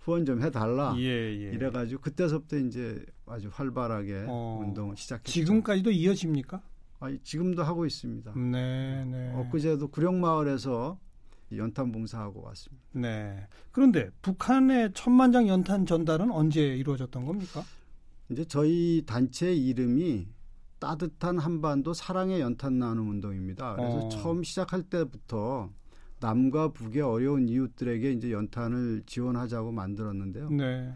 후원 0.00 0.26
좀 0.26 0.42
해달라. 0.42 0.94
예, 0.98 1.02
예. 1.02 1.52
이래가지고 1.54 2.02
그때서부터 2.02 2.58
이제 2.58 3.02
아주 3.26 3.48
활발하게 3.50 4.26
어. 4.28 4.60
운동을 4.62 4.96
시작했죠. 4.96 5.32
지금까지도 5.32 5.90
이어집니까? 5.90 6.60
아, 7.00 7.16
지금도 7.22 7.62
하고 7.62 7.86
있습니다. 7.86 8.32
네, 8.36 9.04
네. 9.06 9.32
엊그제도 9.34 9.88
구룡마을에서 9.88 10.98
연탄 11.56 11.92
봉사하고 11.92 12.42
왔습니다. 12.42 12.84
네. 12.92 13.46
그런데 13.70 14.10
북한의 14.22 14.90
천만 14.94 15.32
장 15.32 15.48
연탄 15.48 15.86
전달은 15.86 16.30
언제 16.30 16.60
이루어졌던 16.76 17.24
겁니까? 17.24 17.62
이제 18.30 18.44
저희 18.44 19.02
단체 19.06 19.52
이름이 19.52 20.28
따뜻한 20.78 21.38
한반도 21.38 21.94
사랑의 21.94 22.40
연탄 22.40 22.78
나눔 22.78 23.10
운동입니다. 23.10 23.76
그래서 23.76 24.06
어. 24.06 24.08
처음 24.08 24.42
시작할 24.42 24.82
때부터 24.84 25.70
남과 26.20 26.72
북의 26.72 27.02
어려운 27.02 27.48
이웃들에게 27.48 28.12
이제 28.12 28.32
연탄을 28.32 29.02
지원하자고 29.06 29.72
만들었는데요. 29.72 30.50
네. 30.50 30.92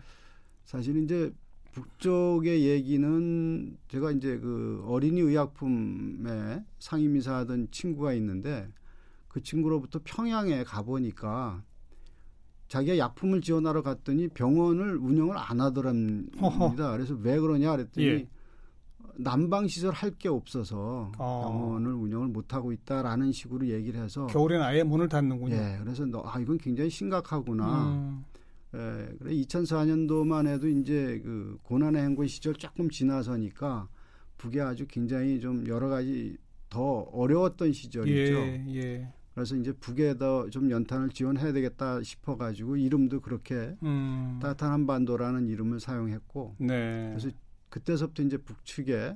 사실 0.64 1.03
이제 1.03 1.33
북쪽의 1.73 2.67
얘기는 2.67 3.77
제가 3.88 4.12
이제 4.12 4.38
그 4.38 4.83
어린이 4.87 5.21
의약품에 5.21 6.64
상임이사하던 6.79 7.69
친구가 7.71 8.14
있는데 8.14 8.69
그 9.29 9.43
친구로부터 9.43 10.01
평양에 10.03 10.64
가보니까 10.64 11.62
자기가 12.69 12.99
약품을 12.99 13.41
지원하러 13.41 13.83
갔더니 13.83 14.29
병원을 14.29 14.97
운영을 14.99 15.37
안 15.37 15.61
하더랍니다. 15.61 16.39
허허. 16.41 16.75
그래서 16.93 17.15
왜 17.15 17.39
그러냐 17.39 17.73
그랬더니 17.73 18.07
예. 18.07 18.29
난방 19.21 19.67
시설 19.67 19.93
할 19.93 20.13
게 20.19 20.29
없어서 20.29 21.11
어. 21.19 21.41
병원을 21.45 21.93
운영을 21.93 22.29
못 22.29 22.55
하고 22.55 22.73
있다라는 22.73 23.33
식으로 23.33 23.67
얘기를 23.69 24.01
해서 24.03 24.27
겨울에는 24.27 24.65
아예 24.65 24.83
문을 24.83 25.09
닫는군요. 25.09 25.55
예, 25.57 25.79
그래서 25.83 26.05
너, 26.07 26.23
아 26.25 26.39
이건 26.39 26.59
굉장히 26.59 26.91
심각하구나. 26.91 27.93
음. 27.93 28.25
예, 28.75 29.09
그래 29.19 29.35
2004년도만 29.35 30.47
해도 30.47 30.69
이제 30.69 31.21
그 31.25 31.59
고난의 31.63 32.03
행군 32.03 32.27
시절 32.29 32.55
조금 32.55 32.91
지나서니까 32.91 33.89
북에 34.37 34.61
아주 34.61 34.87
굉장히 34.87 35.41
좀 35.41 35.67
여러 35.67 35.89
가지 35.89 36.37
더 36.69 36.81
어려웠던 37.13 37.73
시절이죠. 37.73 38.35
예, 38.35 38.65
예. 38.75 39.13
그래서 39.38 39.55
이제 39.55 39.70
북에다 39.72 40.51
좀 40.51 40.68
연탄을 40.68 41.11
지원해야 41.11 41.53
되겠다 41.53 42.03
싶어가지고 42.03 42.77
이름도 42.77 43.20
그렇게 43.20 43.77
음. 43.85 44.40
따뜻한 44.42 44.72
한반도라는 44.72 45.46
이름을 45.46 45.79
사용했고, 45.79 46.57
네. 46.59 47.11
그래서 47.11 47.31
그때서부터 47.68 48.24
이제 48.24 48.37
북측에 48.37 49.14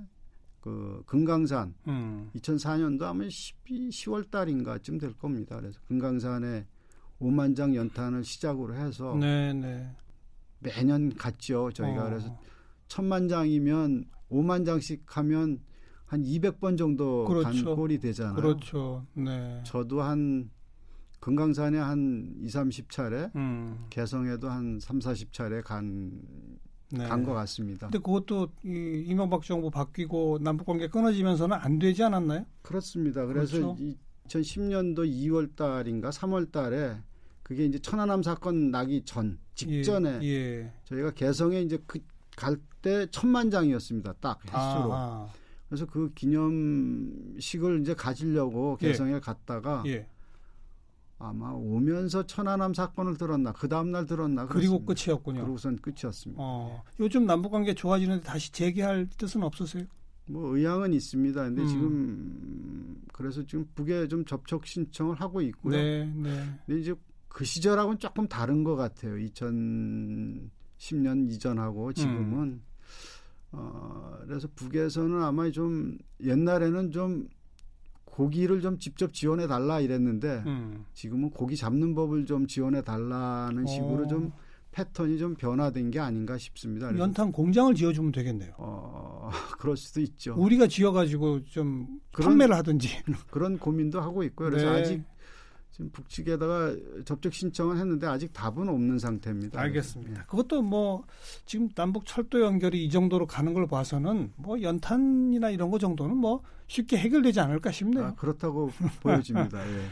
그 0.61 1.03
금강산 1.07 1.75
음. 1.89 2.31
2004년도 2.37 3.03
아마 3.03 3.29
12, 3.29 3.89
10월 3.89 4.31
달인가쯤 4.31 4.99
될 4.99 5.13
겁니다. 5.15 5.57
그래서 5.57 5.81
금강산에 5.89 6.67
5만 7.21 7.57
장 7.57 7.75
연탄을 7.75 8.23
시작으로 8.23 8.77
해서 8.77 9.17
네네. 9.17 9.61
네. 9.61 9.97
매년 10.61 11.13
갔죠. 11.17 11.73
저희가 11.73 12.05
어. 12.05 12.09
그래서 12.11 12.39
천만 12.87 13.27
장이면 13.27 14.05
5만 14.31 14.65
장씩 14.65 15.05
하면 15.17 15.59
한 16.13 16.23
200번 16.25 16.77
정도 16.77 17.25
그렇죠. 17.25 17.65
간 17.65 17.75
꼴이 17.75 17.99
되잖아요. 17.99 18.35
그렇죠. 18.35 19.07
네. 19.15 19.63
저도 19.65 20.03
한 20.03 20.51
금강산에 21.21 21.79
한 21.79 22.35
2, 22.43 22.49
30차례, 22.49 23.35
음. 23.35 23.87
개성에도 23.89 24.51
한 24.51 24.79
3, 24.79 24.99
40차례 24.99 25.65
간 25.65 26.21
네. 26.91 27.09
간것 27.09 27.35
같습니다. 27.35 27.87
근데 27.87 27.99
그것도 27.99 28.49
이 28.63 29.05
이명박 29.07 29.43
정부 29.43 29.71
바뀌고 29.71 30.41
남북 30.43 30.67
관계 30.67 30.87
끊어지면서는 30.89 31.57
안 31.59 31.79
되지 31.79 32.03
않았나요? 32.03 32.45
그렇습니다. 32.61 33.25
그래서 33.25 33.75
그렇죠? 33.75 33.77
2010년도 34.29 34.99
2월 35.11 35.57
달인가 35.57 36.11
3월 36.11 36.53
달에 36.53 36.99
그게 37.43 37.65
이제 37.65 37.79
천안함 37.79 38.23
사건 38.23 38.71
나기 38.71 39.01
전 39.07 39.39
직전에 39.55 40.19
예, 40.23 40.27
예. 40.61 40.73
저희가 40.85 41.13
개성에 41.13 41.63
이제 41.63 41.79
그 41.87 41.99
갈 42.37 42.59
때 42.83 43.07
천만 43.13 43.49
장이었습니다. 43.49 44.15
딱 44.21 44.41
횟수로. 44.45 44.93
아, 44.93 45.29
그래서 45.73 45.87
그 45.87 46.13
기념식을 46.13 47.81
이제 47.81 47.95
가지려고 47.95 48.77
예. 48.83 48.89
개성에 48.89 49.15
예. 49.15 49.21
갔다가 49.21 49.83
예. 49.87 50.07
아마 51.19 51.51
오면서 51.51 52.27
천안함 52.27 52.75
사건을 52.75 53.17
들었나 53.17 53.53
그 53.53 53.71
다음 53.71 53.91
날 53.91 54.05
들었나 54.05 54.45
그리고 54.45 54.85
끝이었군요. 54.85 55.41
그리고선 55.41 55.77
끝이었습니다. 55.77 56.43
어, 56.45 56.85
요즘 57.01 57.25
남북 57.25 57.53
관계 57.53 57.73
좋아지는데 57.73 58.23
다시 58.23 58.53
재개할 58.53 59.09
뜻은 59.17 59.43
없으세요? 59.43 59.87
뭐 60.27 60.55
의향은 60.55 60.93
있습니다. 60.93 61.43
근데 61.43 61.63
음. 61.63 61.67
지금 61.67 63.01
그래서 63.15 63.43
지금 63.47 63.67
북에 63.75 64.09
좀 64.09 64.27
접촉 64.27 64.67
신청을 64.67 65.23
하고 65.23 65.41
있고요. 65.41 65.75
네, 65.75 66.05
네. 66.05 66.51
근데 66.67 66.81
이제 66.83 66.95
그 67.29 67.47
시절하고는 67.47 67.99
조금 67.99 68.29
다른 68.29 68.63
것 68.63 68.77
같아요. 68.77 69.15
2010년 69.15 71.31
이전하고 71.31 71.95
지금은 71.95 72.43
음. 72.43 72.63
어 73.53 74.19
그래서 74.27 74.49
북에서는 74.55 75.23
아마 75.23 75.51
좀 75.51 75.99
옛날에는 76.23 76.91
좀 76.91 77.29
고기를 78.05 78.61
좀 78.61 78.79
직접 78.79 79.13
지원해 79.13 79.47
달라 79.47 79.81
이랬는데 79.81 80.43
음. 80.47 80.85
지금은 80.93 81.31
고기 81.31 81.57
잡는 81.57 81.95
법을 81.95 82.27
좀 82.27 82.47
지원해 82.47 82.83
달라는 82.83 83.67
식으로 83.67 84.05
어. 84.05 84.07
좀 84.07 84.33
패턴이 84.71 85.19
좀 85.19 85.35
변화된 85.35 85.91
게 85.91 86.01
아닌가 86.01 86.39
싶습니다. 86.39 86.97
연탄 86.99 87.31
공장을 87.31 87.75
지어주면 87.75 88.13
되겠네요. 88.13 88.53
어, 88.57 89.31
그럴 89.59 89.77
수도 89.77 90.01
있죠. 90.01 90.35
우리가 90.37 90.67
지어가지고 90.67 91.45
좀 91.45 92.01
그런, 92.11 92.31
판매를 92.31 92.57
하든지 92.57 92.89
그런 93.31 93.59
고민도 93.59 94.01
하고 94.01 94.23
있고요. 94.25 94.51
그래서 94.51 94.73
네. 94.73 94.81
아직 94.81 95.03
지금 95.73 95.91
북측에다가 95.91 96.77
접촉 97.07 97.33
신청을 97.33 97.79
했는데 97.79 98.07
아직 98.07 98.33
답은 98.35 98.69
없는 98.69 98.99
상태입니다. 98.99 99.59
알겠습니다. 99.59 100.21
네. 100.21 100.27
그것도 100.27 100.61
뭐 100.61 101.05
지금 101.47 101.71
남북 101.71 102.05
철도 102.05 102.43
연결이 102.43 102.85
이 102.85 102.91
정도로 102.91 103.27
가는 103.27 103.55
걸 103.55 103.67
봐서는 103.67 104.33
뭐 104.37 104.61
연탄이나 104.61 105.49
이런 105.49 105.71
거 105.71 105.79
정도는 105.79 106.17
뭐 106.17 106.43
쉽게 106.67 106.99
해결되지 106.99 107.41
않을까 107.41 107.73
싶네요. 107.73 108.05
아, 108.05 108.15
그렇다고 108.15 108.71
보여집니다. 109.01 109.59
예. 109.67 109.87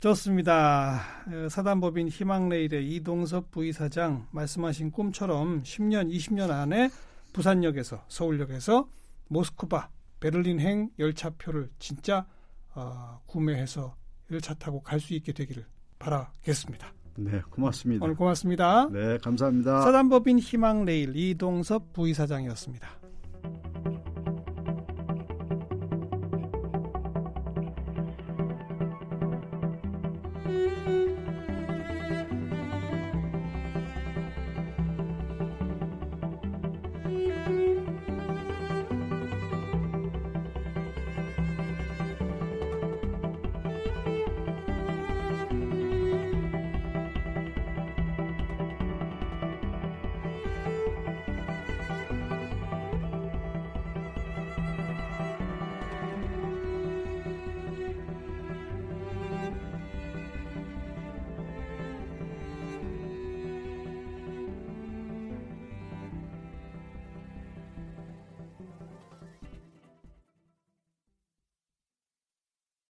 좋습니다. 0.00 1.02
어, 1.26 1.48
사단법인 1.50 2.08
희망레일의 2.08 2.90
이동섭 2.94 3.50
부이사장 3.50 4.28
말씀하신 4.30 4.92
꿈처럼 4.92 5.62
10년, 5.62 6.10
20년 6.10 6.50
안에 6.50 6.88
부산역에서 7.34 8.04
서울역에서 8.08 8.88
모스크바, 9.28 9.90
베를린행 10.20 10.90
열차표를 10.98 11.68
진짜 11.78 12.26
어, 12.74 13.20
구매해서 13.26 13.82
열 13.82 14.07
차 14.40 14.54
타고 14.54 14.82
갈 14.82 15.00
수 15.00 15.14
있게 15.14 15.32
되기를 15.32 15.64
바라겠습니다. 15.98 16.92
네, 17.16 17.40
고맙습니다. 17.50 18.04
오늘 18.04 18.14
고맙습니다. 18.14 18.88
네, 18.92 19.18
감사합니다. 19.18 19.80
사단법인 19.82 20.38
희망레일 20.38 21.16
이동섭 21.16 21.92
부이사장이었습니다. 21.92 22.88